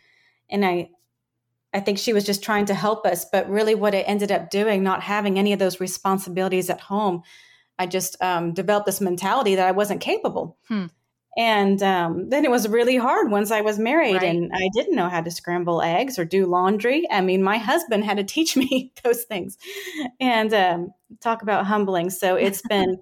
and 0.50 0.66
I 0.66 0.90
I 1.72 1.80
think 1.82 2.00
she 2.00 2.14
was 2.14 2.26
just 2.26 2.42
trying 2.42 2.66
to 2.66 2.74
help 2.74 3.06
us, 3.06 3.26
but 3.32 3.50
really 3.50 3.76
what 3.76 3.94
it 3.94 4.06
ended 4.08 4.32
up 4.32 4.50
doing, 4.50 4.82
not 4.82 5.04
having 5.04 5.38
any 5.38 5.54
of 5.54 5.60
those 5.60 5.80
responsibilities 5.80 6.70
at 6.72 6.80
home, 6.80 7.22
I 7.78 7.86
just 7.86 8.20
um, 8.24 8.54
developed 8.54 8.86
this 8.86 9.02
mentality 9.02 9.56
that 9.56 9.68
I 9.68 9.72
wasn't 9.72 10.02
capable. 10.02 10.58
Hmm. 10.68 10.86
And 11.38 11.84
um, 11.84 12.30
then 12.30 12.46
it 12.46 12.52
was 12.52 12.68
really 12.68 12.96
hard 12.96 13.30
once 13.30 13.52
I 13.52 13.60
was 13.62 13.78
married 13.78 14.16
right. 14.16 14.24
and 14.24 14.52
I 14.54 14.70
didn't 14.74 14.96
know 14.96 15.10
how 15.10 15.22
to 15.22 15.30
scramble 15.30 15.82
eggs 15.82 16.18
or 16.18 16.24
do 16.24 16.46
laundry. 16.46 17.06
I 17.12 17.20
mean, 17.20 17.44
my 17.44 17.58
husband 17.58 18.06
had 18.06 18.18
to 18.18 18.24
teach 18.36 18.56
me 18.56 18.94
those 19.04 19.24
things 19.24 19.58
and 20.20 20.54
um, 20.54 20.94
talk 21.22 21.42
about 21.42 21.66
humbling. 21.66 22.10
So 22.10 22.36
it's 22.36 22.62
been 22.70 22.98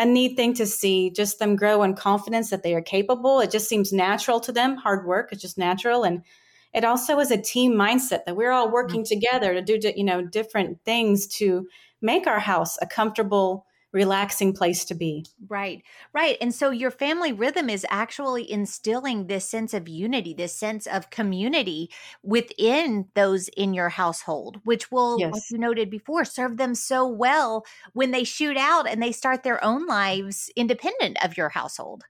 a 0.00 0.04
neat 0.04 0.36
thing 0.36 0.54
to 0.54 0.66
see 0.66 1.10
just 1.10 1.38
them 1.38 1.56
grow 1.56 1.82
in 1.82 1.94
confidence 1.94 2.50
that 2.50 2.62
they 2.62 2.74
are 2.74 2.82
capable. 2.82 3.40
It 3.40 3.50
just 3.50 3.68
seems 3.68 3.92
natural 3.92 4.40
to 4.40 4.52
them. 4.52 4.76
Hard 4.76 5.06
work 5.06 5.32
is 5.32 5.40
just 5.40 5.58
natural. 5.58 6.04
And 6.04 6.24
it 6.72 6.84
also 6.84 7.18
is 7.18 7.30
a 7.30 7.40
team 7.40 7.74
mindset 7.74 8.24
that 8.24 8.36
we're 8.36 8.52
all 8.52 8.70
working 8.70 9.02
mm-hmm. 9.02 9.20
together 9.20 9.54
to 9.54 9.62
do 9.62 9.92
you 9.94 10.04
know 10.04 10.22
different 10.22 10.78
things 10.84 11.26
to 11.26 11.66
make 12.00 12.26
our 12.26 12.38
house 12.38 12.78
a 12.80 12.86
comfortable 12.86 13.66
relaxing 13.92 14.52
place 14.52 14.84
to 14.86 14.94
be. 14.94 15.26
Right, 15.48 15.82
right. 16.12 16.36
And 16.40 16.54
so 16.54 16.70
your 16.70 16.90
family 16.90 17.32
rhythm 17.32 17.68
is 17.68 17.86
actually 17.90 18.50
instilling 18.50 19.26
this 19.26 19.48
sense 19.48 19.74
of 19.74 19.88
unity, 19.88 20.34
this 20.34 20.54
sense 20.54 20.86
of 20.86 21.10
community 21.10 21.90
within 22.22 23.08
those 23.14 23.48
in 23.48 23.74
your 23.74 23.88
household, 23.88 24.60
which 24.64 24.90
will, 24.92 25.18
yes. 25.18 25.32
like 25.32 25.42
you 25.50 25.58
noted 25.58 25.90
before, 25.90 26.24
serve 26.24 26.56
them 26.56 26.74
so 26.74 27.06
well 27.06 27.64
when 27.92 28.10
they 28.10 28.24
shoot 28.24 28.56
out 28.56 28.88
and 28.88 29.02
they 29.02 29.12
start 29.12 29.42
their 29.42 29.62
own 29.64 29.86
lives 29.86 30.50
independent 30.54 31.22
of 31.24 31.36
your 31.36 31.48
household. 31.48 32.04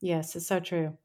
Yes, 0.00 0.34
it's 0.34 0.48
so 0.48 0.58
true. 0.58 0.96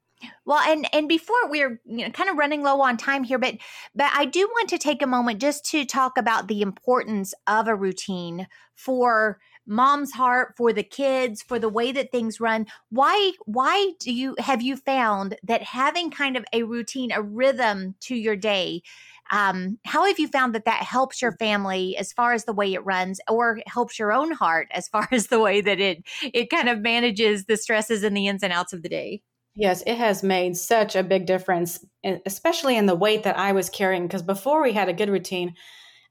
Well, 0.44 0.58
and 0.58 0.88
and 0.92 1.08
before 1.08 1.48
we're 1.48 1.80
you 1.86 2.04
know 2.04 2.10
kind 2.10 2.28
of 2.28 2.36
running 2.36 2.62
low 2.62 2.80
on 2.80 2.96
time 2.96 3.22
here, 3.22 3.38
but 3.38 3.54
but 3.94 4.10
I 4.14 4.24
do 4.24 4.40
want 4.48 4.68
to 4.70 4.78
take 4.78 5.02
a 5.02 5.06
moment 5.06 5.40
just 5.40 5.64
to 5.66 5.84
talk 5.84 6.18
about 6.18 6.48
the 6.48 6.60
importance 6.60 7.34
of 7.46 7.68
a 7.68 7.76
routine 7.76 8.48
for 8.74 9.38
mom's 9.68 10.12
heart, 10.12 10.54
for 10.56 10.72
the 10.72 10.82
kids, 10.82 11.42
for 11.42 11.58
the 11.58 11.68
way 11.68 11.92
that 11.92 12.10
things 12.10 12.40
run. 12.40 12.66
Why 12.90 13.32
why 13.44 13.92
do 14.00 14.12
you 14.12 14.34
have 14.38 14.62
you 14.62 14.76
found 14.76 15.36
that 15.44 15.62
having 15.62 16.10
kind 16.10 16.36
of 16.36 16.44
a 16.52 16.64
routine, 16.64 17.12
a 17.12 17.22
rhythm 17.22 17.94
to 18.00 18.14
your 18.14 18.36
day 18.36 18.82
um, 19.30 19.78
how 19.84 20.06
have 20.06 20.18
you 20.18 20.26
found 20.28 20.54
that 20.54 20.64
that 20.64 20.82
helps 20.82 21.20
your 21.20 21.32
family 21.32 21.96
as 21.96 22.12
far 22.12 22.32
as 22.32 22.44
the 22.44 22.52
way 22.52 22.72
it 22.72 22.84
runs 22.84 23.20
or 23.28 23.60
helps 23.66 23.98
your 23.98 24.12
own 24.12 24.32
heart 24.32 24.68
as 24.70 24.88
far 24.88 25.06
as 25.12 25.26
the 25.26 25.40
way 25.40 25.60
that 25.60 25.80
it 25.80 26.02
it 26.22 26.50
kind 26.50 26.68
of 26.68 26.80
manages 26.80 27.44
the 27.44 27.56
stresses 27.56 28.02
and 28.02 28.16
the 28.16 28.26
ins 28.26 28.42
and 28.42 28.52
outs 28.52 28.72
of 28.72 28.82
the 28.82 28.88
day 28.88 29.22
Yes, 29.54 29.82
it 29.88 29.96
has 29.96 30.22
made 30.22 30.56
such 30.56 30.94
a 30.94 31.02
big 31.02 31.26
difference, 31.26 31.84
especially 32.24 32.76
in 32.76 32.86
the 32.86 32.94
weight 32.94 33.24
that 33.24 33.36
I 33.36 33.50
was 33.50 33.68
carrying. 33.68 34.06
Because 34.06 34.22
before 34.22 34.62
we 34.62 34.72
had 34.72 34.88
a 34.88 34.92
good 34.92 35.08
routine, 35.10 35.56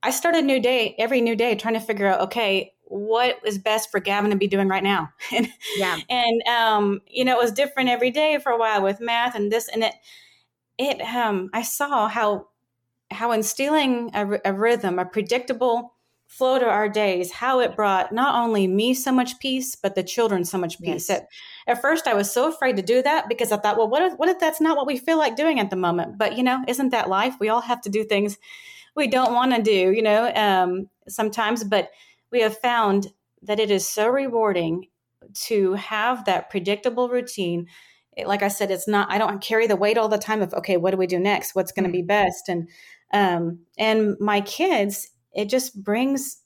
I 0.04 0.12
started 0.12 0.44
new 0.44 0.60
day 0.60 0.96
every 1.00 1.22
new 1.22 1.34
day 1.34 1.56
trying 1.56 1.76
to 1.76 1.80
figure 1.80 2.08
out, 2.08 2.20
okay, 2.24 2.74
what 2.90 3.40
is 3.46 3.58
best 3.58 3.92
for 3.92 4.00
Gavin 4.00 4.32
to 4.32 4.38
be 4.38 4.48
doing 4.48 4.68
right 4.68 4.84
now? 4.84 5.12
and 5.32 5.48
yeah, 5.78 5.98
and 6.10 6.42
um, 6.48 7.02
you 7.08 7.26
know, 7.26 7.40
it 7.40 7.44
was 7.44 7.52
different 7.52 7.90
every 7.90 8.12
day 8.12 8.40
for 8.40 8.52
a 8.52 8.58
while 8.58 8.84
with 8.84 9.00
math 9.00 9.36
and 9.36 9.52
this 9.52 9.68
and 9.70 9.84
it. 9.84 9.94
It 10.78 11.02
um, 11.02 11.50
I 11.54 11.64
saw 11.64 12.08
how 12.08 12.50
how 13.10 13.32
instilling 13.32 14.12
a, 14.14 14.40
a 14.46 14.54
rhythm, 14.54 15.00
a 15.00 15.06
predictable 15.06 15.94
flow 16.28 16.60
to 16.60 16.66
our 16.66 16.90
days, 16.90 17.32
how 17.32 17.60
it 17.62 17.76
brought 17.76 18.12
not 18.12 18.36
only 18.36 18.68
me 18.68 18.94
so 18.94 19.12
much 19.12 19.40
peace, 19.40 19.76
but 19.76 19.96
the 19.96 20.04
children 20.04 20.44
so 20.44 20.58
much 20.58 20.80
peace. 20.80 21.10
Yes. 21.10 21.22
At, 21.22 21.28
at 21.68 21.82
first, 21.82 22.06
I 22.06 22.14
was 22.14 22.32
so 22.32 22.50
afraid 22.50 22.76
to 22.76 22.82
do 22.82 23.02
that 23.02 23.30
because 23.30 23.52
I 23.52 23.58
thought, 23.58 23.78
well, 23.78 23.88
what 23.88 24.02
if, 24.02 24.14
what 24.18 24.30
if 24.30 24.40
that's 24.40 24.62
not 24.62 24.76
what 24.76 24.88
we 24.88 24.98
feel 24.98 25.18
like 25.18 25.36
doing 25.36 25.60
at 25.60 25.70
the 25.70 25.76
moment? 25.76 26.18
But, 26.18 26.38
you 26.38 26.44
know, 26.44 26.64
isn't 26.68 26.90
that 26.90 27.10
life? 27.10 27.36
We 27.40 27.50
all 27.50 27.62
have 27.62 27.82
to 27.82 27.90
do 27.90 28.04
things 28.04 28.38
we 28.96 29.08
don't 29.08 29.34
want 29.34 29.56
to 29.56 29.62
do, 29.62 29.92
you 29.92 30.02
know, 30.02 30.32
um, 30.36 30.90
sometimes. 31.08 31.64
But 31.64 31.92
we 32.32 32.42
have 32.42 32.58
found 32.58 33.08
that 33.42 33.60
it 33.60 33.72
is 33.72 33.88
so 33.88 34.08
rewarding 34.08 34.88
to 35.34 35.74
have 35.74 36.26
that 36.26 36.50
predictable 36.50 37.10
routine. 37.10 37.68
Like 38.26 38.44
I 38.44 38.48
said, 38.48 38.72
it's 38.72 38.88
not, 38.88 39.12
I 39.12 39.18
don't 39.18 39.42
carry 39.42 39.68
the 39.68 39.76
weight 39.76 39.98
all 39.98 40.10
the 40.10 40.18
time 40.18 40.42
of, 40.42 40.54
okay, 40.54 40.78
what 40.78 40.92
do 40.92 40.98
we 40.98 41.08
do 41.08 41.20
next? 41.20 41.56
What's 41.56 41.72
going 41.72 41.86
to 41.86 41.92
be 41.92 42.00
mm-hmm. 42.00 42.08
best? 42.08 42.50
And, 42.50 42.70
um, 43.14 43.60
and 43.78 44.16
my 44.20 44.42
kids, 44.42 45.10
it 45.38 45.48
just 45.50 45.82
brings 45.82 46.42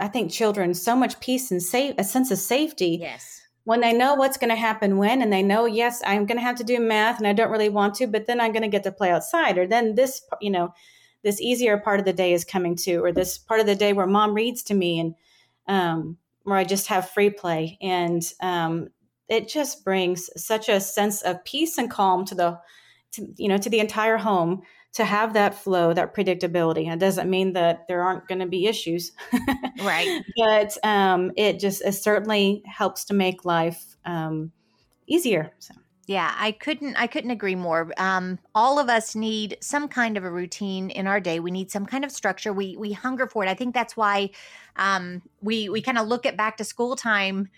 i 0.00 0.08
think 0.08 0.30
children 0.30 0.74
so 0.74 0.94
much 0.94 1.18
peace 1.20 1.50
and 1.50 1.62
safe 1.62 1.94
a 1.96 2.04
sense 2.04 2.30
of 2.30 2.38
safety 2.38 2.98
yes 3.00 3.40
when 3.64 3.80
they 3.80 3.92
know 3.92 4.14
what's 4.14 4.36
going 4.36 4.50
to 4.50 4.56
happen 4.56 4.98
when 4.98 5.22
and 5.22 5.32
they 5.32 5.42
know 5.42 5.64
yes 5.64 6.02
i'm 6.04 6.26
going 6.26 6.36
to 6.36 6.44
have 6.44 6.56
to 6.56 6.64
do 6.64 6.80
math 6.80 7.18
and 7.18 7.26
i 7.26 7.32
don't 7.32 7.50
really 7.50 7.68
want 7.68 7.94
to 7.94 8.06
but 8.06 8.26
then 8.26 8.40
i'm 8.40 8.52
going 8.52 8.62
to 8.62 8.68
get 8.68 8.82
to 8.82 8.92
play 8.92 9.10
outside 9.10 9.56
or 9.56 9.66
then 9.66 9.94
this 9.94 10.22
you 10.40 10.50
know 10.50 10.74
this 11.22 11.40
easier 11.40 11.78
part 11.78 12.00
of 12.00 12.06
the 12.06 12.12
day 12.12 12.32
is 12.32 12.44
coming 12.44 12.76
to 12.76 12.96
or 12.96 13.12
this 13.12 13.38
part 13.38 13.60
of 13.60 13.66
the 13.66 13.74
day 13.74 13.92
where 13.92 14.06
mom 14.06 14.34
reads 14.34 14.62
to 14.62 14.74
me 14.74 15.00
and 15.00 15.14
um, 15.68 16.16
where 16.42 16.56
i 16.56 16.64
just 16.64 16.88
have 16.88 17.10
free 17.10 17.30
play 17.30 17.78
and 17.80 18.32
um, 18.40 18.88
it 19.28 19.48
just 19.48 19.84
brings 19.84 20.28
such 20.36 20.68
a 20.68 20.80
sense 20.80 21.22
of 21.22 21.44
peace 21.44 21.78
and 21.78 21.90
calm 21.90 22.24
to 22.24 22.34
the 22.34 22.58
to, 23.12 23.26
you 23.36 23.48
know 23.48 23.58
to 23.58 23.70
the 23.70 23.80
entire 23.80 24.16
home 24.16 24.62
to 24.92 25.04
have 25.04 25.32
that 25.32 25.54
flow, 25.54 25.94
that 25.94 26.14
predictability. 26.14 26.92
It 26.92 26.98
doesn't 26.98 27.30
mean 27.30 27.54
that 27.54 27.86
there 27.88 28.02
aren't 28.02 28.28
going 28.28 28.40
to 28.40 28.46
be 28.46 28.66
issues, 28.66 29.12
right? 29.82 30.22
But 30.36 30.76
um, 30.84 31.32
it 31.36 31.58
just 31.58 31.82
it 31.82 31.92
certainly 31.92 32.62
helps 32.66 33.04
to 33.06 33.14
make 33.14 33.44
life 33.44 33.96
um, 34.04 34.52
easier. 35.06 35.52
So. 35.58 35.74
Yeah, 36.06 36.34
I 36.36 36.50
couldn't 36.52 36.96
I 36.96 37.06
couldn't 37.06 37.30
agree 37.30 37.54
more. 37.54 37.92
Um, 37.96 38.38
all 38.54 38.80
of 38.80 38.88
us 38.88 39.14
need 39.14 39.56
some 39.60 39.86
kind 39.88 40.16
of 40.16 40.24
a 40.24 40.30
routine 40.30 40.90
in 40.90 41.06
our 41.06 41.20
day. 41.20 41.38
We 41.38 41.52
need 41.52 41.70
some 41.70 41.86
kind 41.86 42.04
of 42.04 42.10
structure. 42.10 42.52
We 42.52 42.76
we 42.76 42.92
hunger 42.92 43.28
for 43.28 43.44
it. 43.44 43.48
I 43.48 43.54
think 43.54 43.72
that's 43.72 43.96
why 43.96 44.30
um, 44.76 45.22
we 45.40 45.68
we 45.68 45.80
kind 45.80 45.98
of 45.98 46.08
look 46.08 46.26
at 46.26 46.36
back 46.36 46.56
to 46.56 46.64
school 46.64 46.96
time 46.96 47.48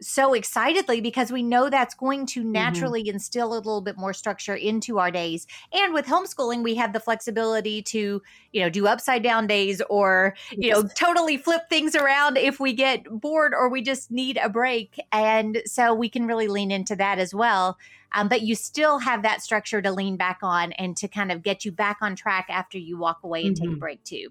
so 0.00 0.34
excitedly 0.34 1.00
because 1.00 1.30
we 1.30 1.42
know 1.42 1.70
that's 1.70 1.94
going 1.94 2.26
to 2.26 2.40
mm-hmm. 2.40 2.52
naturally 2.52 3.02
mm-hmm. 3.02 3.14
instill 3.14 3.52
a 3.52 3.56
little 3.56 3.80
bit 3.80 3.96
more 3.96 4.12
structure 4.12 4.54
into 4.54 4.98
our 4.98 5.10
days. 5.10 5.46
And 5.72 5.94
with 5.94 6.06
homeschooling, 6.06 6.62
we 6.62 6.74
have 6.76 6.92
the 6.92 7.00
flexibility 7.00 7.82
to, 7.82 8.22
you 8.52 8.60
know, 8.60 8.68
do 8.68 8.86
upside 8.86 9.22
down 9.22 9.46
days 9.46 9.80
or, 9.88 10.34
you 10.50 10.68
yes. 10.68 10.82
know, 10.82 10.88
totally 10.96 11.36
flip 11.36 11.62
things 11.68 11.94
around 11.94 12.36
if 12.36 12.60
we 12.60 12.72
get 12.72 13.04
bored 13.08 13.54
or 13.54 13.68
we 13.68 13.82
just 13.82 14.10
need 14.10 14.38
a 14.42 14.48
break. 14.48 14.98
And 15.12 15.62
so 15.66 15.94
we 15.94 16.08
can 16.08 16.26
really 16.26 16.48
lean 16.48 16.70
into 16.70 16.96
that 16.96 17.18
as 17.18 17.34
well. 17.34 17.78
Um, 18.14 18.28
but 18.28 18.42
you 18.42 18.54
still 18.54 18.98
have 18.98 19.22
that 19.22 19.42
structure 19.42 19.80
to 19.80 19.90
lean 19.90 20.16
back 20.16 20.40
on 20.42 20.72
and 20.72 20.96
to 20.98 21.08
kind 21.08 21.32
of 21.32 21.42
get 21.42 21.64
you 21.64 21.72
back 21.72 21.98
on 22.02 22.14
track 22.14 22.46
after 22.50 22.78
you 22.78 22.98
walk 22.98 23.20
away 23.22 23.46
and 23.46 23.56
mm-hmm. 23.56 23.62
take 23.62 23.68
a 23.68 23.72
mm-hmm. 23.72 23.80
break 23.80 24.04
too. 24.04 24.28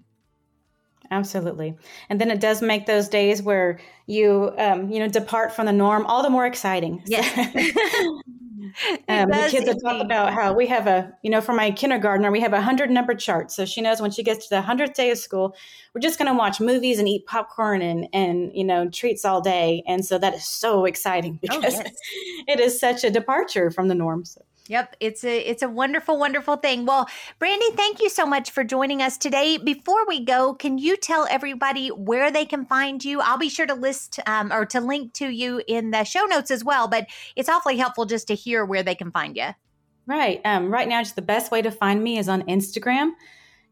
Absolutely. 1.12 1.76
And 2.08 2.18
then 2.18 2.30
it 2.30 2.40
does 2.40 2.62
make 2.62 2.86
those 2.86 3.06
days 3.06 3.42
where 3.42 3.78
you, 4.06 4.54
um, 4.56 4.90
you 4.90 4.98
know, 4.98 5.08
depart 5.08 5.52
from 5.52 5.66
the 5.66 5.72
norm 5.72 6.06
all 6.06 6.22
the 6.22 6.30
more 6.30 6.46
exciting. 6.46 7.04
Yeah. 7.12 7.20
um, 9.08 9.28
the 9.28 9.48
kids 9.50 9.66
have 9.66 9.82
talked 9.82 10.02
about 10.02 10.32
how 10.32 10.54
we 10.54 10.66
have 10.68 10.86
a, 10.86 11.12
you 11.22 11.28
know, 11.28 11.42
for 11.42 11.52
my 11.52 11.70
kindergartner, 11.70 12.30
we 12.32 12.40
have 12.40 12.54
a 12.54 12.62
hundred 12.62 12.90
number 12.90 13.14
chart. 13.14 13.52
So 13.52 13.66
she 13.66 13.82
knows 13.82 14.00
when 14.00 14.10
she 14.10 14.22
gets 14.22 14.48
to 14.48 14.54
the 14.54 14.62
hundredth 14.62 14.94
day 14.94 15.10
of 15.10 15.18
school, 15.18 15.54
we're 15.94 16.00
just 16.00 16.18
going 16.18 16.32
to 16.32 16.38
watch 16.38 16.58
movies 16.58 16.98
and 16.98 17.06
eat 17.06 17.26
popcorn 17.26 17.82
and, 17.82 18.08
and, 18.14 18.50
you 18.54 18.64
know, 18.64 18.88
treats 18.88 19.26
all 19.26 19.42
day. 19.42 19.82
And 19.86 20.02
so 20.02 20.16
that 20.16 20.32
is 20.32 20.46
so 20.46 20.86
exciting 20.86 21.38
oh, 21.50 21.60
because 21.60 21.74
oh, 21.74 21.82
yes. 21.84 21.94
it 22.48 22.60
is 22.60 22.80
such 22.80 23.04
a 23.04 23.10
departure 23.10 23.70
from 23.70 23.88
the 23.88 23.94
norm. 23.94 24.24
So. 24.24 24.40
Yep, 24.68 24.96
it's 25.00 25.24
a 25.24 25.40
it's 25.40 25.62
a 25.62 25.68
wonderful 25.68 26.18
wonderful 26.18 26.56
thing. 26.56 26.86
Well, 26.86 27.08
Brandi, 27.40 27.74
thank 27.74 28.00
you 28.00 28.08
so 28.08 28.24
much 28.24 28.50
for 28.50 28.62
joining 28.62 29.02
us 29.02 29.18
today. 29.18 29.58
Before 29.58 30.06
we 30.06 30.24
go, 30.24 30.54
can 30.54 30.78
you 30.78 30.96
tell 30.96 31.26
everybody 31.28 31.88
where 31.88 32.30
they 32.30 32.44
can 32.44 32.64
find 32.64 33.04
you? 33.04 33.20
I'll 33.20 33.38
be 33.38 33.48
sure 33.48 33.66
to 33.66 33.74
list 33.74 34.20
um, 34.24 34.52
or 34.52 34.64
to 34.66 34.80
link 34.80 35.14
to 35.14 35.28
you 35.28 35.62
in 35.66 35.90
the 35.90 36.04
show 36.04 36.24
notes 36.26 36.52
as 36.52 36.62
well. 36.62 36.86
But 36.86 37.06
it's 37.34 37.48
awfully 37.48 37.76
helpful 37.76 38.04
just 38.04 38.28
to 38.28 38.34
hear 38.34 38.64
where 38.64 38.84
they 38.84 38.94
can 38.94 39.10
find 39.10 39.36
you. 39.36 39.48
Right. 40.06 40.40
Um, 40.44 40.72
right 40.72 40.88
now, 40.88 41.02
just 41.02 41.16
the 41.16 41.22
best 41.22 41.50
way 41.50 41.62
to 41.62 41.70
find 41.70 42.02
me 42.02 42.18
is 42.18 42.28
on 42.28 42.42
Instagram, 42.42 43.10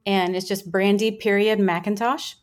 and 0.05 0.35
it's 0.35 0.49
just 0.49 0.71
Brandi 0.73 1.21
period 1.21 1.61
McIntosh, 1.61 2.35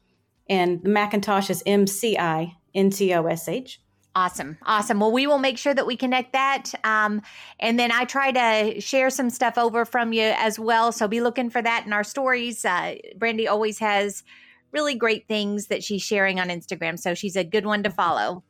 and 0.50 0.80
McIntosh 0.82 1.50
is 1.50 1.64
M 1.66 1.86
C 1.86 2.18
I 2.18 2.56
N 2.74 2.92
T 2.92 3.14
O 3.14 3.26
S 3.26 3.50
H. 3.50 3.82
Awesome. 4.18 4.58
Awesome. 4.64 5.00
Well, 5.00 5.12
we 5.12 5.28
will 5.28 5.38
make 5.38 5.60
sure 5.60 5.76
that 5.76 5.86
we 5.86 5.96
connect 5.96 6.34
that. 6.34 6.74
Um, 6.84 7.22
and 7.60 7.78
then 7.78 7.92
I 7.92 8.04
try 8.06 8.32
to 8.32 8.82
share 8.82 9.12
some 9.12 9.30
stuff 9.30 9.60
over 9.60 9.86
from 9.86 10.12
you 10.12 10.34
as 10.38 10.58
well. 10.58 10.92
So 10.92 11.08
be 11.08 11.22
looking 11.22 11.52
for 11.52 11.62
that 11.62 11.86
in 11.86 11.94
our 11.94 12.04
stories. 12.04 12.66
Uh, 12.66 12.96
Brandi 13.16 13.48
always 13.48 13.78
has 13.78 14.24
really 14.72 14.96
great 14.96 15.28
things 15.28 15.68
that 15.68 15.84
she's 15.84 16.02
sharing 16.02 16.40
on 16.40 16.48
Instagram. 16.48 16.98
So 16.98 17.14
she's 17.14 17.36
a 17.36 17.44
good 17.44 17.68
one 17.68 17.84
to 17.84 17.92
follow. 17.92 18.44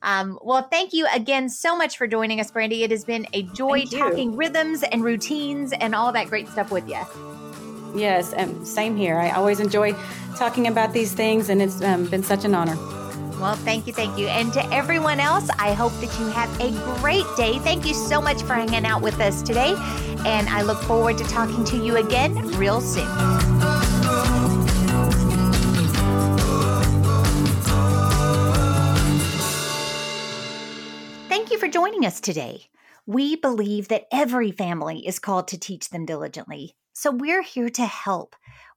Um, 0.00 0.38
well, 0.40 0.62
thank 0.62 0.94
you 0.94 1.06
again 1.14 1.50
so 1.50 1.76
much 1.76 1.98
for 1.98 2.06
joining 2.06 2.40
us, 2.40 2.50
Brandi. 2.50 2.80
It 2.80 2.90
has 2.90 3.04
been 3.04 3.26
a 3.34 3.42
joy 3.42 3.84
talking 3.84 4.36
rhythms 4.36 4.82
and 4.84 5.04
routines 5.04 5.74
and 5.74 5.94
all 5.94 6.12
that 6.12 6.28
great 6.28 6.48
stuff 6.48 6.72
with 6.72 6.88
you. 6.88 7.04
Yes, 7.94 8.32
and 8.32 8.66
same 8.66 8.96
here. 8.96 9.18
I 9.18 9.32
always 9.32 9.60
enjoy 9.60 9.92
talking 10.38 10.66
about 10.66 10.94
these 10.94 11.12
things, 11.12 11.50
and 11.50 11.60
it's 11.60 11.82
um, 11.82 12.06
been 12.06 12.22
such 12.22 12.46
an 12.46 12.54
honor. 12.54 12.99
Well, 13.40 13.56
thank 13.56 13.86
you, 13.86 13.94
thank 13.94 14.18
you. 14.18 14.26
And 14.26 14.52
to 14.52 14.62
everyone 14.70 15.18
else, 15.18 15.48
I 15.58 15.72
hope 15.72 15.92
that 16.00 16.20
you 16.20 16.26
have 16.26 16.60
a 16.60 16.70
great 17.00 17.24
day. 17.38 17.58
Thank 17.60 17.86
you 17.86 17.94
so 17.94 18.20
much 18.20 18.42
for 18.42 18.52
hanging 18.52 18.84
out 18.84 19.00
with 19.00 19.18
us 19.18 19.40
today. 19.40 19.74
And 20.26 20.46
I 20.50 20.60
look 20.60 20.76
forward 20.82 21.16
to 21.16 21.24
talking 21.24 21.64
to 21.64 21.78
you 21.78 21.96
again 21.96 22.34
real 22.58 22.82
soon. 22.82 23.08
Thank 31.30 31.50
you 31.50 31.58
for 31.58 31.66
joining 31.66 32.04
us 32.04 32.20
today. 32.20 32.68
We 33.06 33.36
believe 33.36 33.88
that 33.88 34.04
every 34.12 34.52
family 34.52 35.06
is 35.06 35.18
called 35.18 35.48
to 35.48 35.58
teach 35.58 35.88
them 35.88 36.04
diligently. 36.04 36.76
So 36.92 37.10
we're 37.10 37.42
here 37.42 37.70
to 37.70 37.86
help. 37.86 38.36